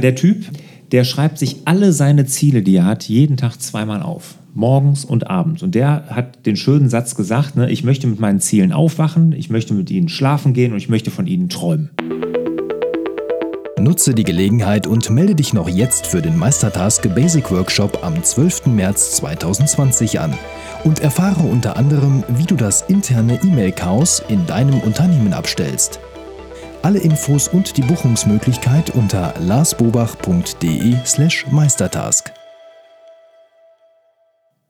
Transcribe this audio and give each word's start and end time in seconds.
Der 0.00 0.14
Typ, 0.14 0.44
der 0.92 1.04
schreibt 1.04 1.38
sich 1.38 1.58
alle 1.64 1.92
seine 1.92 2.26
Ziele, 2.26 2.62
die 2.62 2.76
er 2.76 2.84
hat, 2.84 3.04
jeden 3.04 3.36
Tag 3.36 3.60
zweimal 3.60 4.02
auf. 4.02 4.36
Morgens 4.54 5.04
und 5.04 5.28
abends. 5.28 5.62
Und 5.62 5.74
der 5.74 6.04
hat 6.08 6.46
den 6.46 6.56
schönen 6.56 6.88
Satz 6.88 7.16
gesagt, 7.16 7.56
ne, 7.56 7.70
ich 7.70 7.82
möchte 7.82 8.06
mit 8.06 8.20
meinen 8.20 8.40
Zielen 8.40 8.72
aufwachen, 8.72 9.32
ich 9.32 9.50
möchte 9.50 9.74
mit 9.74 9.90
ihnen 9.90 10.08
schlafen 10.08 10.52
gehen 10.52 10.72
und 10.72 10.78
ich 10.78 10.88
möchte 10.88 11.10
von 11.10 11.26
ihnen 11.26 11.48
träumen. 11.48 11.90
Nutze 13.80 14.14
die 14.14 14.24
Gelegenheit 14.24 14.86
und 14.86 15.10
melde 15.10 15.34
dich 15.34 15.52
noch 15.52 15.68
jetzt 15.68 16.06
für 16.06 16.22
den 16.22 16.38
Meistertask 16.38 17.12
Basic 17.14 17.50
Workshop 17.50 17.98
am 18.02 18.22
12. 18.22 18.66
März 18.66 19.16
2020 19.16 20.20
an 20.20 20.32
und 20.84 21.00
erfahre 21.00 21.42
unter 21.42 21.76
anderem, 21.76 22.22
wie 22.36 22.44
du 22.44 22.54
das 22.54 22.82
interne 22.82 23.40
E-Mail-Chaos 23.42 24.22
in 24.28 24.46
deinem 24.46 24.78
Unternehmen 24.80 25.32
abstellst. 25.32 26.00
Alle 26.84 26.98
Infos 26.98 27.48
und 27.48 27.76
die 27.78 27.80
Buchungsmöglichkeit 27.80 28.90
unter 28.90 29.32
larsbobach.de/meistertask. 29.40 32.30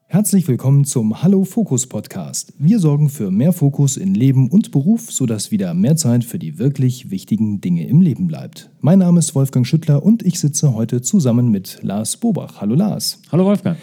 Herzlich 0.07 0.47
willkommen 0.47 0.85
zum 0.85 1.25
Hallo 1.25 1.43
Fokus 1.43 1.89
Podcast. 1.89 2.53
Wir 2.57 2.79
sorgen 2.79 3.09
für 3.09 3.33
mehr 3.33 3.53
Fokus 3.53 3.97
in 3.97 4.15
Leben 4.15 4.49
und 4.49 4.71
Beruf, 4.71 5.11
sodass 5.11 5.51
wieder 5.51 5.75
mehr 5.75 5.97
Zeit 5.97 6.23
für 6.23 6.39
die 6.39 6.61
wirklich 6.61 7.11
wichtigen 7.11 7.61
Dinge 7.61 7.89
im 7.89 8.01
Leben 8.01 8.29
bleibt. 8.29 8.71
Mein 8.81 9.01
Name 9.01 9.19
ist 9.19 9.35
Wolfgang 9.35 9.67
Schüttler 9.67 10.05
und 10.05 10.23
ich 10.23 10.39
sitze 10.39 10.73
heute 10.73 11.03
zusammen 11.03 11.51
mit 11.51 11.81
Lars 11.83 12.19
Bobach. 12.19 12.61
Hallo 12.61 12.77
Lars. 12.77 13.21
Hallo 13.33 13.45
Wolfgang. 13.45 13.77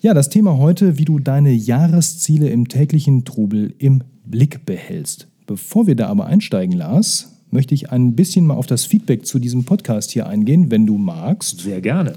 Ja, 0.00 0.14
das 0.14 0.30
Thema 0.30 0.56
heute, 0.56 0.96
wie 0.96 1.04
du 1.04 1.18
deine 1.18 1.52
Jahresziele 1.52 2.48
im 2.48 2.68
täglichen 2.68 3.26
Trubel 3.26 3.74
im 3.76 4.02
Blick 4.24 4.64
behältst. 4.64 5.28
Bevor 5.46 5.86
wir 5.86 5.94
da 5.94 6.06
aber 6.06 6.24
einsteigen, 6.24 6.74
Lars, 6.74 7.35
möchte 7.50 7.74
ich 7.74 7.90
ein 7.90 8.14
bisschen 8.14 8.46
mal 8.46 8.54
auf 8.54 8.66
das 8.66 8.84
Feedback 8.84 9.26
zu 9.26 9.38
diesem 9.38 9.64
Podcast 9.64 10.10
hier 10.10 10.26
eingehen, 10.26 10.70
wenn 10.70 10.86
du 10.86 10.98
magst. 10.98 11.60
Sehr 11.60 11.80
gerne. 11.80 12.14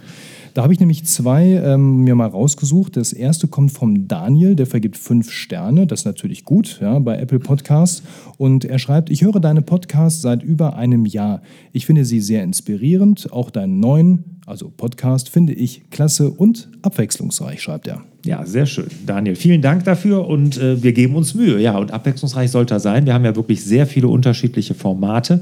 Da 0.60 0.64
habe 0.64 0.74
ich 0.74 0.82
nämlich 0.82 1.06
zwei 1.06 1.46
ähm, 1.64 2.04
mir 2.04 2.16
mal 2.16 2.28
rausgesucht. 2.28 2.98
Das 2.98 3.14
erste 3.14 3.48
kommt 3.48 3.72
vom 3.72 4.10
Daniel, 4.10 4.58
der 4.58 4.66
vergibt 4.66 4.98
fünf 4.98 5.32
Sterne. 5.32 5.88
Das 5.88 6.02
ist 6.02 6.06
natürlich 6.06 6.44
gut 6.44 6.80
ja, 6.82 7.00
bei 7.00 7.18
Apple 7.18 7.40
Podcasts. 7.40 8.04
Und 8.38 8.66
er 8.66 8.78
schreibt, 8.78 9.10
ich 9.10 9.22
höre 9.22 9.40
deine 9.40 9.62
Podcasts 9.62 10.22
seit 10.22 10.44
über 10.44 10.76
einem 10.76 11.06
Jahr. 11.06 11.42
Ich 11.72 11.86
finde 11.86 12.04
sie 12.04 12.20
sehr 12.20 12.44
inspirierend. 12.44 13.32
Auch 13.32 13.52
deinen 13.52 13.80
neuen, 13.80 14.42
also 14.46 14.70
Podcast, 14.70 15.30
finde 15.30 15.54
ich 15.54 15.90
klasse 15.92 16.30
und 16.30 16.68
abwechslungsreich, 16.82 17.62
schreibt 17.62 17.88
er. 17.88 18.02
Ja, 18.26 18.46
sehr 18.46 18.66
schön. 18.66 18.88
Daniel, 19.06 19.38
vielen 19.38 19.62
Dank 19.62 19.86
dafür 19.86 20.28
und 20.28 20.58
äh, 20.58 20.84
wir 20.84 20.92
geben 20.92 21.16
uns 21.16 21.36
Mühe. 21.36 21.62
Ja, 21.62 21.78
und 21.78 21.92
abwechslungsreich 21.92 22.52
sollte 22.52 22.74
er 22.74 22.82
sein. 22.82 23.06
Wir 23.06 23.14
haben 23.14 23.24
ja 23.24 23.38
wirklich 23.38 23.64
sehr 23.64 23.88
viele 23.88 24.10
unterschiedliche 24.10 24.74
Formate. 24.74 25.42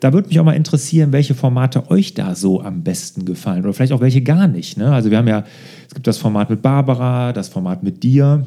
Da 0.00 0.12
würde 0.12 0.28
mich 0.28 0.40
auch 0.40 0.44
mal 0.44 0.52
interessieren, 0.52 1.12
welche 1.12 1.34
Formate 1.34 1.90
euch 1.90 2.14
da 2.14 2.34
so 2.34 2.62
am 2.62 2.82
besten 2.82 3.24
gefallen 3.24 3.64
oder 3.64 3.74
vielleicht 3.74 3.92
auch 3.92 4.00
welche 4.00 4.22
gar 4.22 4.48
nicht. 4.48 4.78
Ne? 4.78 4.90
Also 4.92 5.10
wir 5.10 5.18
haben 5.18 5.28
ja, 5.28 5.44
es 5.86 5.94
gibt 5.94 6.06
das 6.06 6.18
Format 6.18 6.50
mit 6.50 6.62
Barbara, 6.62 7.32
das 7.32 7.48
Format 7.48 7.82
mit 7.82 8.02
dir, 8.02 8.46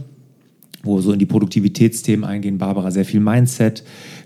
wo 0.84 0.98
wir 0.98 1.02
so 1.02 1.14
in 1.14 1.20
die 1.20 1.26
Produktivitätsthemen 1.26 2.26
eingehen. 2.26 2.58
Barbara 2.58 2.92
sehr 2.92 3.06
viel 3.06 3.20
Mindset. 3.20 3.84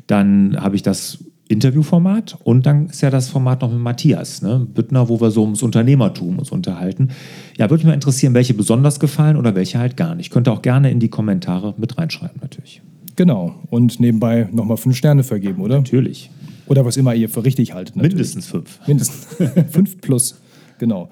Dann 0.07 0.57
habe 0.59 0.77
ich 0.77 0.83
das 0.83 1.19
Interviewformat 1.49 2.37
und 2.43 2.65
dann 2.65 2.87
ist 2.87 3.01
ja 3.01 3.09
das 3.09 3.29
Format 3.29 3.61
noch 3.61 3.71
mit 3.71 3.79
Matthias 3.79 4.41
ne? 4.41 4.65
Büttner, 4.73 5.07
wo 5.07 5.21
wir 5.21 5.31
so 5.31 5.43
ums 5.43 5.61
Unternehmertum 5.61 6.39
uns 6.39 6.51
unterhalten. 6.51 7.09
Ja, 7.57 7.69
würde 7.69 7.83
mich 7.83 7.87
mal 7.87 7.93
interessieren, 7.93 8.33
welche 8.33 8.53
besonders 8.53 8.99
gefallen 8.99 9.37
oder 9.37 9.55
welche 9.55 9.79
halt 9.79 9.95
gar 9.95 10.15
nicht. 10.15 10.31
Könnt 10.31 10.47
ihr 10.47 10.51
auch 10.51 10.61
gerne 10.61 10.91
in 10.91 10.99
die 10.99 11.09
Kommentare 11.09 11.73
mit 11.77 11.97
reinschreiben 11.97 12.39
natürlich. 12.41 12.81
Genau. 13.15 13.55
Und 13.69 13.99
nebenbei 13.99 14.49
nochmal 14.51 14.77
fünf 14.77 14.95
Sterne 14.95 15.23
vergeben, 15.23 15.61
oder? 15.61 15.77
Natürlich. 15.77 16.29
Oder 16.67 16.85
was 16.85 16.97
immer 16.97 17.15
ihr 17.15 17.29
für 17.29 17.43
richtig 17.43 17.73
haltet. 17.73 17.95
Natürlich. 17.95 18.15
Mindestens 18.15 18.47
fünf. 18.47 18.79
Mindestens 18.87 19.27
fünf 19.71 20.01
plus, 20.01 20.35
genau. 20.79 21.09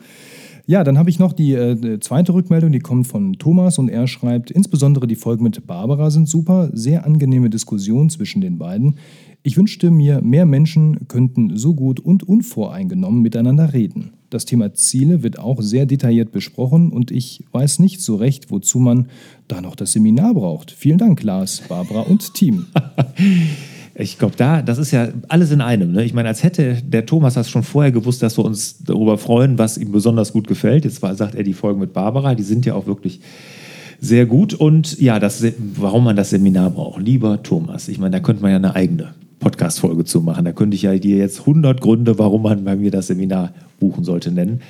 Ja, 0.68 0.84
dann 0.84 0.98
habe 0.98 1.12
ich 1.12 1.20
noch 1.20 1.32
die 1.32 1.54
äh, 1.54 2.00
zweite 2.00 2.34
Rückmeldung, 2.34 2.72
die 2.72 2.80
kommt 2.80 3.06
von 3.06 3.34
Thomas 3.34 3.78
und 3.78 3.88
er 3.88 4.08
schreibt, 4.08 4.50
insbesondere 4.50 5.06
die 5.06 5.16
Folgen 5.16 5.44
mit 5.44 5.68
Barbara 5.68 6.10
sind 6.10 6.28
super, 6.28 6.72
sehr 6.74 7.06
angenehme 7.06 7.52
Diskussion 7.52 8.10
zwischen 8.10 8.42
den 8.42 8.58
beiden. 8.58 8.96
Ich 9.44 9.58
wünschte 9.58 9.92
mir, 9.92 10.24
mehr 10.24 10.48
Menschen 10.48 11.08
könnten 11.08 11.56
so 11.56 11.76
gut 11.76 12.00
und 12.00 12.24
unvoreingenommen 12.28 13.22
miteinander 13.22 13.74
reden. 13.74 14.14
Das 14.32 14.46
Thema 14.46 14.74
Ziele 14.74 15.22
wird 15.22 15.38
auch 15.38 15.62
sehr 15.62 15.86
detailliert 15.86 16.32
besprochen 16.32 16.92
und 16.92 17.12
ich 17.12 17.44
weiß 17.52 17.78
nicht 17.78 18.02
so 18.02 18.16
recht, 18.16 18.50
wozu 18.50 18.80
man 18.80 19.08
da 19.48 19.62
noch 19.62 19.76
das 19.76 19.92
Seminar 19.92 20.34
braucht. 20.34 20.72
Vielen 20.72 20.98
Dank, 20.98 21.22
Lars, 21.22 21.62
Barbara 21.70 22.02
und 22.02 22.34
Team. 22.34 22.66
Ich 23.98 24.20
glaube, 24.20 24.36
da, 24.36 24.62
das 24.62 24.78
ist 24.78 24.92
ja 24.92 25.08
alles 25.30 25.52
in 25.52 25.62
einem. 25.62 25.94
Ne? 25.94 26.04
Ich 26.04 26.14
meine, 26.14 26.28
als 26.28 26.44
hätte 26.44 26.82
der 26.84 27.06
Thomas 27.06 27.36
das 27.36 27.50
schon 27.50 27.64
vorher 27.64 27.94
gewusst, 27.94 28.22
dass 28.22 28.38
wir 28.38 28.44
uns 28.44 28.84
darüber 28.84 29.18
freuen, 29.18 29.58
was 29.58 29.78
ihm 29.78 29.94
besonders 29.94 30.34
gut 30.34 30.48
gefällt. 30.48 30.84
Jetzt 30.84 31.02
war, 31.02 31.16
sagt 31.16 31.34
er 31.34 31.44
die 31.44 31.54
Folgen 31.54 31.80
mit 31.80 31.94
Barbara, 31.94 32.36
die 32.36 32.44
sind 32.44 32.66
ja 32.66 32.76
auch 32.76 32.88
wirklich 32.88 33.22
sehr 34.02 34.26
gut. 34.26 34.54
Und 34.54 35.00
ja, 35.00 35.18
das, 35.20 35.46
warum 35.76 36.04
man 36.04 36.18
das 36.18 36.32
Seminar 36.32 36.72
braucht. 36.72 37.02
Lieber 37.02 37.42
Thomas, 37.42 37.88
ich 37.88 37.98
meine, 37.98 38.12
da 38.12 38.20
könnte 38.20 38.42
man 38.42 38.52
ja 38.52 38.58
eine 38.58 38.76
eigene 38.76 39.14
Podcast-Folge 39.40 40.04
zu 40.04 40.20
machen. 40.20 40.44
Da 40.44 40.52
könnte 40.52 40.76
ich 40.76 40.82
ja 40.82 40.98
dir 40.98 41.18
jetzt 41.18 41.42
100 41.42 41.80
Gründe, 41.80 42.20
warum 42.20 42.42
man 42.42 42.66
bei 42.66 42.76
mir 42.76 42.92
das 42.92 43.08
Seminar 43.08 43.54
buchen 43.80 44.04
sollte, 44.04 44.30
nennen. 44.30 44.62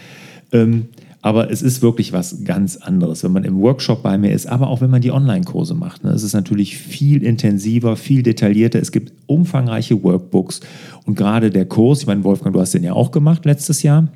Ähm, 0.51 0.89
aber 1.25 1.49
es 1.49 1.63
ist 1.63 1.81
wirklich 1.81 2.13
was 2.13 2.43
ganz 2.43 2.77
anderes, 2.77 3.23
wenn 3.23 3.31
man 3.31 3.45
im 3.45 3.59
Workshop 3.59 4.03
bei 4.03 4.15
mir 4.15 4.31
ist, 4.31 4.45
aber 4.45 4.67
auch 4.67 4.81
wenn 4.81 4.91
man 4.91 5.01
die 5.01 5.11
Online-Kurse 5.11 5.73
macht. 5.73 6.03
Ne? 6.03 6.11
Es 6.11 6.21
ist 6.21 6.33
natürlich 6.33 6.77
viel 6.77 7.23
intensiver, 7.23 7.97
viel 7.97 8.21
detaillierter. 8.21 8.79
Es 8.79 8.91
gibt 8.91 9.11
umfangreiche 9.25 10.03
Workbooks 10.03 10.59
und 11.07 11.15
gerade 11.15 11.49
der 11.49 11.65
Kurs, 11.65 12.01
ich 12.01 12.05
meine, 12.05 12.23
Wolfgang, 12.23 12.53
du 12.53 12.61
hast 12.61 12.75
den 12.75 12.83
ja 12.83 12.93
auch 12.93 13.09
gemacht 13.09 13.43
letztes 13.43 13.81
Jahr, 13.81 14.07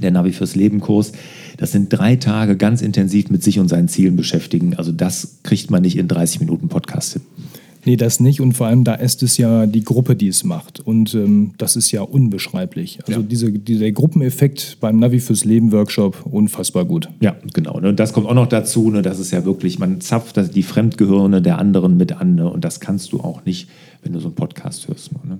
der 0.00 0.12
Navi 0.12 0.30
fürs 0.30 0.54
Leben 0.54 0.78
Kurs. 0.78 1.10
Das 1.56 1.72
sind 1.72 1.88
drei 1.88 2.14
Tage 2.14 2.56
ganz 2.56 2.80
intensiv 2.80 3.28
mit 3.30 3.42
sich 3.42 3.58
und 3.58 3.66
seinen 3.66 3.88
Zielen 3.88 4.14
beschäftigen. 4.14 4.76
Also 4.76 4.92
das 4.92 5.40
kriegt 5.42 5.72
man 5.72 5.82
nicht 5.82 5.98
in 5.98 6.06
30 6.06 6.38
Minuten 6.38 6.68
Podcast 6.68 7.14
hin. 7.14 7.22
Nee, 7.84 7.96
das 7.96 8.20
nicht. 8.20 8.40
Und 8.40 8.52
vor 8.52 8.66
allem, 8.66 8.84
da 8.84 8.94
ist 8.94 9.22
es 9.22 9.36
ja 9.36 9.66
die 9.66 9.82
Gruppe, 9.82 10.14
die 10.14 10.28
es 10.28 10.44
macht. 10.44 10.80
Und 10.80 11.14
ähm, 11.14 11.52
das 11.56 11.76
ist 11.76 11.90
ja 11.92 12.02
unbeschreiblich. 12.02 12.98
Also 13.06 13.20
ja. 13.20 13.26
Diese, 13.26 13.50
dieser 13.52 13.90
Gruppeneffekt 13.90 14.78
beim 14.80 14.98
Navi 14.98 15.20
fürs 15.20 15.44
Leben 15.44 15.72
Workshop, 15.72 16.26
unfassbar 16.26 16.84
gut. 16.84 17.08
Ja, 17.20 17.36
genau. 17.54 17.78
Und 17.78 17.98
das 17.98 18.12
kommt 18.12 18.26
auch 18.26 18.34
noch 18.34 18.48
dazu, 18.48 18.90
ne, 18.90 19.02
dass 19.02 19.18
es 19.18 19.30
ja 19.30 19.44
wirklich, 19.44 19.78
man 19.78 20.00
zapft 20.00 20.38
die 20.54 20.62
Fremdgehirne 20.62 21.40
der 21.40 21.58
anderen 21.58 21.96
mit 21.96 22.12
an. 22.12 22.34
Ne, 22.34 22.50
und 22.50 22.64
das 22.64 22.80
kannst 22.80 23.12
du 23.12 23.20
auch 23.20 23.44
nicht, 23.44 23.68
wenn 24.02 24.12
du 24.12 24.20
so 24.20 24.28
einen 24.28 24.34
Podcast 24.34 24.88
hörst. 24.88 25.12
Ne. 25.24 25.38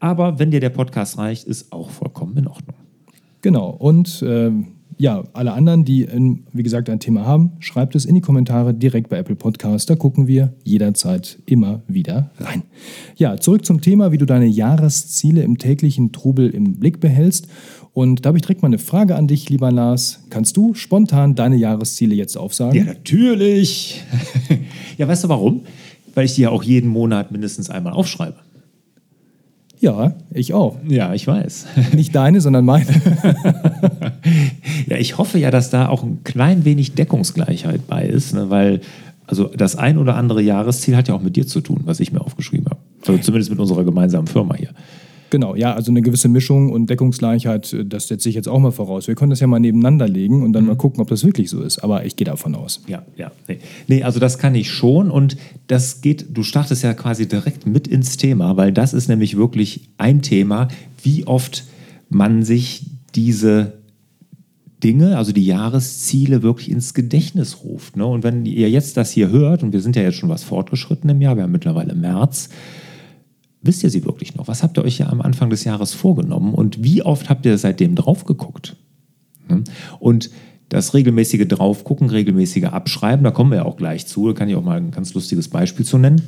Aber 0.00 0.38
wenn 0.38 0.50
dir 0.50 0.60
der 0.60 0.70
Podcast 0.70 1.18
reicht, 1.18 1.44
ist 1.44 1.72
auch 1.72 1.90
vollkommen 1.90 2.36
in 2.36 2.48
Ordnung. 2.48 2.76
Genau. 3.42 3.70
Und 3.70 4.24
ähm, 4.26 4.77
ja, 4.98 5.24
alle 5.32 5.52
anderen, 5.52 5.84
die, 5.84 6.02
in, 6.02 6.44
wie 6.52 6.64
gesagt, 6.64 6.90
ein 6.90 6.98
Thema 6.98 7.24
haben, 7.24 7.52
schreibt 7.60 7.94
es 7.94 8.04
in 8.04 8.16
die 8.16 8.20
Kommentare 8.20 8.74
direkt 8.74 9.08
bei 9.08 9.18
Apple 9.18 9.36
Podcasts. 9.36 9.86
Da 9.86 9.94
gucken 9.94 10.26
wir 10.26 10.52
jederzeit 10.64 11.38
immer 11.46 11.82
wieder 11.86 12.30
rein. 12.40 12.64
Ja, 13.16 13.36
zurück 13.36 13.64
zum 13.64 13.80
Thema, 13.80 14.10
wie 14.10 14.18
du 14.18 14.26
deine 14.26 14.46
Jahresziele 14.46 15.42
im 15.42 15.56
täglichen 15.56 16.10
Trubel 16.10 16.50
im 16.50 16.74
Blick 16.80 16.98
behältst. 16.98 17.46
Und 17.92 18.24
da 18.24 18.28
habe 18.28 18.38
ich 18.38 18.42
direkt 18.42 18.62
mal 18.62 18.68
eine 18.68 18.78
Frage 18.78 19.14
an 19.14 19.28
dich, 19.28 19.48
lieber 19.48 19.70
Lars. 19.70 20.24
Kannst 20.30 20.56
du 20.56 20.74
spontan 20.74 21.36
deine 21.36 21.56
Jahresziele 21.56 22.16
jetzt 22.16 22.36
aufsagen? 22.36 22.76
Ja, 22.76 22.84
natürlich. 22.84 24.02
ja, 24.98 25.06
weißt 25.06 25.24
du 25.24 25.28
warum? 25.28 25.62
Weil 26.14 26.24
ich 26.24 26.34
die 26.34 26.42
ja 26.42 26.50
auch 26.50 26.64
jeden 26.64 26.90
Monat 26.90 27.30
mindestens 27.30 27.70
einmal 27.70 27.92
aufschreibe. 27.92 28.36
Ja, 29.80 30.14
ich 30.32 30.54
auch. 30.54 30.76
Ja, 30.88 31.14
ich 31.14 31.26
weiß. 31.26 31.66
Nicht 31.94 32.14
deine, 32.14 32.40
sondern 32.40 32.64
meine. 32.64 32.86
ja, 34.86 34.96
ich 34.96 35.18
hoffe 35.18 35.38
ja, 35.38 35.50
dass 35.50 35.70
da 35.70 35.88
auch 35.88 36.02
ein 36.02 36.24
klein 36.24 36.64
wenig 36.64 36.94
Deckungsgleichheit 36.94 37.86
bei 37.86 38.06
ist, 38.06 38.34
ne? 38.34 38.50
weil 38.50 38.80
also 39.26 39.50
das 39.54 39.76
ein 39.76 39.98
oder 39.98 40.16
andere 40.16 40.40
Jahresziel 40.40 40.96
hat 40.96 41.08
ja 41.08 41.14
auch 41.14 41.20
mit 41.20 41.36
dir 41.36 41.46
zu 41.46 41.60
tun, 41.60 41.82
was 41.84 42.00
ich 42.00 42.12
mir 42.12 42.20
aufgeschrieben 42.20 42.66
habe. 42.66 42.80
Also 43.06 43.18
zumindest 43.18 43.50
mit 43.50 43.60
unserer 43.60 43.84
gemeinsamen 43.84 44.26
Firma 44.26 44.54
hier. 44.54 44.70
Genau, 45.30 45.54
ja, 45.54 45.74
also 45.74 45.92
eine 45.92 46.00
gewisse 46.00 46.28
Mischung 46.28 46.70
und 46.70 46.88
Deckungsgleichheit, 46.88 47.72
äh, 47.72 47.84
das 47.84 48.08
setze 48.08 48.28
ich 48.28 48.34
jetzt 48.34 48.48
auch 48.48 48.58
mal 48.58 48.72
voraus. 48.72 49.08
Wir 49.08 49.14
können 49.14 49.30
das 49.30 49.40
ja 49.40 49.46
mal 49.46 49.60
nebeneinander 49.60 50.08
legen 50.08 50.42
und 50.42 50.52
dann 50.52 50.62
mhm. 50.62 50.68
mal 50.70 50.76
gucken, 50.76 51.00
ob 51.00 51.08
das 51.08 51.24
wirklich 51.24 51.50
so 51.50 51.60
ist. 51.62 51.78
Aber 51.78 52.04
ich 52.06 52.16
gehe 52.16 52.24
davon 52.24 52.54
aus. 52.54 52.80
Ja, 52.86 53.02
ja. 53.16 53.30
Nee. 53.46 53.58
nee, 53.86 54.02
also 54.02 54.20
das 54.20 54.38
kann 54.38 54.54
ich 54.54 54.70
schon 54.70 55.10
und 55.10 55.36
das 55.66 56.00
geht, 56.00 56.26
du 56.30 56.42
startest 56.42 56.82
ja 56.82 56.94
quasi 56.94 57.28
direkt 57.28 57.66
mit 57.66 57.86
ins 57.86 58.16
Thema, 58.16 58.56
weil 58.56 58.72
das 58.72 58.94
ist 58.94 59.08
nämlich 59.08 59.36
wirklich 59.36 59.90
ein 59.98 60.22
Thema, 60.22 60.68
wie 61.02 61.26
oft 61.26 61.64
man 62.08 62.42
sich 62.42 62.86
diese 63.14 63.77
Dinge, 64.82 65.16
also 65.16 65.32
die 65.32 65.44
Jahresziele, 65.44 66.42
wirklich 66.42 66.70
ins 66.70 66.94
Gedächtnis 66.94 67.64
ruft. 67.64 67.96
Ne? 67.96 68.06
Und 68.06 68.22
wenn 68.22 68.46
ihr 68.46 68.70
jetzt 68.70 68.96
das 68.96 69.10
hier 69.10 69.30
hört, 69.30 69.62
und 69.62 69.72
wir 69.72 69.80
sind 69.80 69.96
ja 69.96 70.02
jetzt 70.02 70.16
schon 70.16 70.28
was 70.28 70.44
fortgeschritten 70.44 71.10
im 71.10 71.20
Jahr, 71.20 71.36
wir 71.36 71.42
haben 71.42 71.52
mittlerweile 71.52 71.94
März, 71.94 72.48
wisst 73.62 73.82
ihr 73.82 73.90
sie 73.90 74.04
wirklich 74.04 74.36
noch? 74.36 74.48
Was 74.48 74.62
habt 74.62 74.78
ihr 74.78 74.84
euch 74.84 74.98
ja 74.98 75.08
am 75.08 75.20
Anfang 75.20 75.50
des 75.50 75.64
Jahres 75.64 75.94
vorgenommen 75.94 76.54
und 76.54 76.82
wie 76.84 77.02
oft 77.02 77.28
habt 77.28 77.44
ihr 77.44 77.58
seitdem 77.58 77.96
drauf 77.96 78.24
geguckt? 78.24 78.76
Hm? 79.48 79.64
Und 79.98 80.30
das 80.68 80.94
regelmäßige 80.94 81.48
Draufgucken, 81.48 82.10
regelmäßige 82.10 82.64
Abschreiben, 82.64 83.24
da 83.24 83.30
kommen 83.30 83.50
wir 83.50 83.58
ja 83.58 83.64
auch 83.64 83.76
gleich 83.76 84.06
zu, 84.06 84.28
da 84.28 84.34
kann 84.34 84.48
ich 84.48 84.54
auch 84.54 84.64
mal 84.64 84.76
ein 84.76 84.90
ganz 84.90 85.14
lustiges 85.14 85.48
Beispiel 85.48 85.86
zu 85.86 85.98
nennen. 85.98 86.22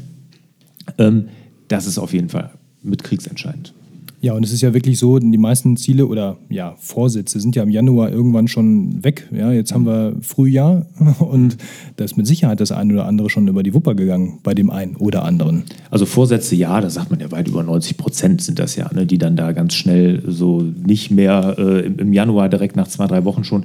Ähm, 0.98 1.28
das 1.68 1.86
ist 1.86 1.98
auf 1.98 2.12
jeden 2.12 2.30
Fall 2.30 2.50
mit 2.82 3.04
kriegsentscheidend. 3.04 3.74
Ja, 4.22 4.34
und 4.34 4.44
es 4.44 4.52
ist 4.52 4.60
ja 4.60 4.74
wirklich 4.74 4.98
so, 4.98 5.18
die 5.18 5.38
meisten 5.38 5.78
Ziele 5.78 6.06
oder 6.06 6.36
ja, 6.50 6.74
Vorsätze 6.78 7.40
sind 7.40 7.56
ja 7.56 7.62
im 7.62 7.70
Januar 7.70 8.10
irgendwann 8.10 8.48
schon 8.48 9.02
weg. 9.02 9.26
Ja, 9.32 9.50
jetzt 9.50 9.72
haben 9.72 9.86
wir 9.86 10.14
Frühjahr 10.20 10.84
und 11.20 11.56
da 11.96 12.04
ist 12.04 12.18
mit 12.18 12.26
Sicherheit 12.26 12.60
das 12.60 12.70
eine 12.70 12.92
oder 12.92 13.06
andere 13.06 13.30
schon 13.30 13.48
über 13.48 13.62
die 13.62 13.72
Wupper 13.72 13.94
gegangen 13.94 14.38
bei 14.42 14.52
dem 14.52 14.68
einen 14.68 14.96
oder 14.96 15.24
anderen. 15.24 15.64
Also 15.90 16.04
Vorsätze, 16.04 16.54
ja, 16.54 16.82
da 16.82 16.90
sagt 16.90 17.10
man 17.10 17.18
ja 17.18 17.32
weit 17.32 17.48
über 17.48 17.62
90 17.62 17.96
Prozent 17.96 18.42
sind 18.42 18.58
das 18.58 18.76
ja, 18.76 18.90
ne, 18.92 19.06
die 19.06 19.16
dann 19.16 19.36
da 19.36 19.52
ganz 19.52 19.72
schnell 19.72 20.22
so 20.26 20.60
nicht 20.60 21.10
mehr 21.10 21.56
äh, 21.58 21.86
im 21.86 22.12
Januar 22.12 22.50
direkt 22.50 22.76
nach 22.76 22.88
zwei, 22.88 23.06
drei 23.06 23.24
Wochen 23.24 23.44
schon 23.44 23.64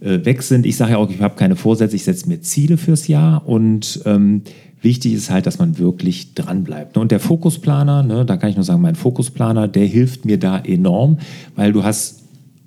weg 0.00 0.42
sind. 0.42 0.66
Ich 0.66 0.76
sage 0.76 0.92
ja 0.92 0.98
auch, 0.98 1.10
ich 1.10 1.20
habe 1.20 1.36
keine 1.36 1.56
Vorsätze, 1.56 1.96
ich 1.96 2.04
setze 2.04 2.28
mir 2.28 2.40
Ziele 2.40 2.76
fürs 2.76 3.08
Jahr 3.08 3.46
und 3.48 4.00
ähm, 4.04 4.42
Wichtig 4.82 5.14
ist 5.14 5.30
halt, 5.30 5.46
dass 5.46 5.58
man 5.58 5.78
wirklich 5.78 6.34
dran 6.34 6.62
bleibt. 6.62 6.96
Und 6.96 7.10
der 7.10 7.18
Fokusplaner, 7.18 8.02
ne, 8.02 8.24
da 8.24 8.36
kann 8.36 8.50
ich 8.50 8.56
nur 8.56 8.64
sagen, 8.64 8.82
mein 8.82 8.94
Fokusplaner, 8.94 9.68
der 9.68 9.86
hilft 9.86 10.24
mir 10.24 10.38
da 10.38 10.58
enorm, 10.58 11.18
weil 11.56 11.72
du 11.72 11.82
hast 11.82 12.22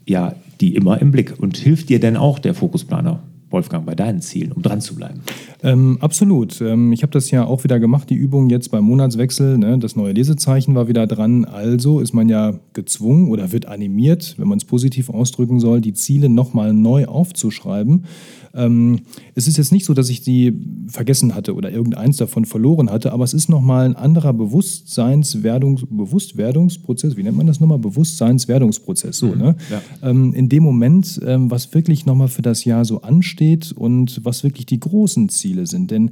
ja 0.05 0.33
die 0.59 0.75
immer 0.75 0.99
im 1.01 1.11
Blick. 1.11 1.39
Und 1.39 1.55
hilft 1.55 1.87
dir 1.87 1.99
denn 1.99 2.17
auch 2.17 2.39
der 2.39 2.55
Fokusplaner? 2.55 3.19
Wolfgang, 3.51 3.85
bei 3.85 3.95
deinen 3.95 4.21
Zielen, 4.21 4.51
um 4.51 4.61
dran 4.61 4.81
zu 4.81 4.95
bleiben? 4.95 5.21
Ähm, 5.63 5.97
absolut. 6.01 6.61
Ähm, 6.61 6.91
ich 6.93 7.01
habe 7.01 7.11
das 7.11 7.31
ja 7.31 7.45
auch 7.45 7.63
wieder 7.63 7.79
gemacht, 7.79 8.09
die 8.09 8.15
Übung 8.15 8.49
jetzt 8.49 8.69
beim 8.69 8.83
Monatswechsel. 8.83 9.57
Ne? 9.57 9.77
Das 9.79 9.95
neue 9.95 10.13
Lesezeichen 10.13 10.75
war 10.75 10.87
wieder 10.87 11.07
dran. 11.07 11.45
Also 11.45 11.99
ist 11.99 12.13
man 12.13 12.29
ja 12.29 12.53
gezwungen 12.73 13.29
oder 13.29 13.51
wird 13.51 13.65
animiert, 13.65 14.35
wenn 14.37 14.47
man 14.47 14.57
es 14.57 14.65
positiv 14.65 15.09
ausdrücken 15.09 15.59
soll, 15.59 15.81
die 15.81 15.93
Ziele 15.93 16.29
nochmal 16.29 16.73
neu 16.73 17.05
aufzuschreiben. 17.05 18.05
Ähm, 18.53 19.01
es 19.35 19.47
ist 19.47 19.57
jetzt 19.57 19.71
nicht 19.71 19.85
so, 19.85 19.93
dass 19.93 20.09
ich 20.09 20.23
sie 20.23 20.53
vergessen 20.87 21.35
hatte 21.35 21.53
oder 21.55 21.71
irgendeins 21.71 22.17
davon 22.17 22.45
verloren 22.45 22.89
hatte, 22.89 23.11
aber 23.11 23.23
es 23.23 23.33
ist 23.33 23.49
nochmal 23.49 23.85
ein 23.85 23.95
anderer 23.95 24.33
Bewusstseinswerdungs 24.33 25.85
Bewusstwerdungsprozess, 25.89 27.17
wie 27.17 27.23
nennt 27.23 27.37
man 27.37 27.47
das 27.47 27.59
nochmal? 27.59 27.79
Bewusstseinswerdungsprozess, 27.79 29.17
so, 29.17 29.27
mhm, 29.27 29.37
ne? 29.37 29.55
Ja. 29.69 30.09
Ähm, 30.09 30.33
in 30.33 30.49
dem 30.49 30.63
Moment, 30.63 31.19
ähm, 31.25 31.51
was 31.51 31.73
wirklich 31.73 32.05
nochmal 32.05 32.27
für 32.27 32.41
das 32.41 32.65
Jahr 32.65 32.85
so 32.85 33.01
ansteht 33.01 33.71
und 33.71 34.23
was 34.23 34.43
wirklich 34.43 34.65
die 34.65 34.79
großen 34.79 35.29
Ziele 35.29 35.67
sind. 35.67 35.91
Denn 35.91 36.11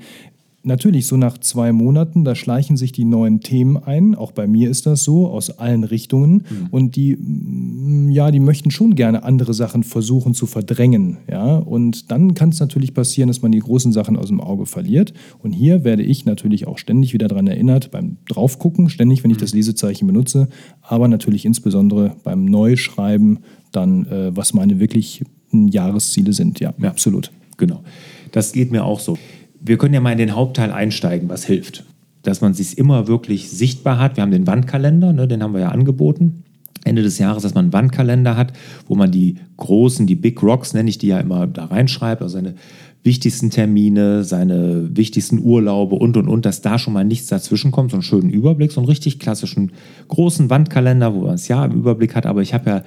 Natürlich, 0.63 1.07
so 1.07 1.15
nach 1.15 1.37
zwei 1.37 1.71
Monaten, 1.71 2.25
da 2.25 2.35
schleichen 2.35 2.75
sich 2.75 2.91
die 2.91 3.05
neuen 3.05 3.39
Themen 3.39 3.77
ein. 3.77 4.15
Auch 4.15 4.33
bei 4.33 4.47
mir 4.47 4.69
ist 4.69 4.85
das 4.85 5.03
so, 5.03 5.27
aus 5.27 5.49
allen 5.49 5.85
Richtungen. 5.85 6.43
Mhm. 6.49 6.67
Und 6.71 6.95
die, 6.95 7.15
mm, 7.15 8.09
ja, 8.09 8.31
die 8.31 8.41
möchten 8.41 8.71
schon 8.71 8.95
gerne 8.95 9.23
andere 9.23 9.53
Sachen 9.53 9.83
versuchen 9.83 10.33
zu 10.33 10.45
verdrängen. 10.45 11.19
Ja? 11.29 11.57
Und 11.57 12.11
dann 12.11 12.33
kann 12.33 12.49
es 12.49 12.59
natürlich 12.59 12.93
passieren, 12.93 13.27
dass 13.27 13.41
man 13.41 13.53
die 13.53 13.59
großen 13.59 13.93
Sachen 13.93 14.17
aus 14.17 14.27
dem 14.27 14.41
Auge 14.41 14.65
verliert. 14.65 15.13
Und 15.41 15.53
hier 15.53 15.83
werde 15.85 16.03
ich 16.03 16.25
natürlich 16.25 16.67
auch 16.67 16.79
ständig 16.79 17.13
wieder 17.13 17.29
daran 17.29 17.47
erinnert, 17.47 17.91
beim 17.91 18.17
Draufgucken, 18.27 18.89
ständig, 18.89 19.23
wenn 19.23 19.31
ich 19.31 19.37
mhm. 19.37 19.41
das 19.41 19.53
Lesezeichen 19.53 20.05
benutze, 20.07 20.49
aber 20.81 21.07
natürlich 21.07 21.45
insbesondere 21.45 22.15
beim 22.23 22.43
Neuschreiben, 22.43 23.39
dann, 23.71 24.05
äh, 24.07 24.35
was 24.35 24.53
meine 24.53 24.79
wirklich 24.79 25.23
Jahresziele 25.51 26.33
sind. 26.33 26.59
Ja, 26.59 26.73
ja, 26.77 26.89
absolut. 26.89 27.31
Genau. 27.57 27.83
Das 28.31 28.51
geht 28.51 28.71
mir 28.71 28.83
auch 28.83 28.99
so 28.99 29.17
wir 29.59 29.77
können 29.77 29.93
ja 29.93 29.99
mal 29.99 30.11
in 30.11 30.17
den 30.17 30.35
Hauptteil 30.35 30.71
einsteigen, 30.71 31.29
was 31.29 31.45
hilft. 31.45 31.83
Dass 32.23 32.41
man 32.41 32.53
sich 32.53 32.77
immer 32.77 33.07
wirklich 33.07 33.49
sichtbar 33.49 33.99
hat. 33.99 34.17
Wir 34.17 34.23
haben 34.23 34.31
den 34.31 34.47
Wandkalender, 34.47 35.13
ne, 35.13 35.27
den 35.27 35.43
haben 35.43 35.53
wir 35.53 35.61
ja 35.61 35.69
angeboten. 35.69 36.43
Ende 36.83 37.01
des 37.01 37.17
Jahres, 37.17 37.43
dass 37.43 37.53
man 37.53 37.65
einen 37.65 37.73
Wandkalender 37.73 38.37
hat, 38.37 38.53
wo 38.87 38.95
man 38.95 39.11
die 39.11 39.35
großen, 39.57 40.07
die 40.07 40.15
Big 40.15 40.41
Rocks, 40.41 40.73
nenne 40.73 40.89
ich 40.89 40.97
die 40.97 41.07
ja 41.07 41.19
immer, 41.19 41.47
da 41.47 41.65
reinschreibt, 41.65 42.21
also 42.21 42.35
seine 42.35 42.55
wichtigsten 43.03 43.49
Termine, 43.49 44.23
seine 44.23 44.95
wichtigsten 44.95 45.39
Urlaube 45.39 45.95
und 45.95 46.17
und 46.17 46.27
und, 46.27 46.45
dass 46.45 46.61
da 46.61 46.77
schon 46.77 46.93
mal 46.93 47.05
nichts 47.05 47.27
dazwischen 47.27 47.71
kommt, 47.71 47.91
so 47.91 47.97
einen 47.97 48.03
schönen 48.03 48.29
Überblick, 48.29 48.71
so 48.71 48.81
einen 48.81 48.89
richtig 48.89 49.19
klassischen 49.19 49.71
großen 50.07 50.49
Wandkalender, 50.49 51.13
wo 51.13 51.21
man 51.21 51.31
das 51.31 51.47
Jahr 51.47 51.65
im 51.65 51.73
Überblick 51.73 52.15
hat. 52.15 52.25
Aber 52.25 52.41
ich 52.41 52.53
habe 52.53 52.69
ja 52.69 52.83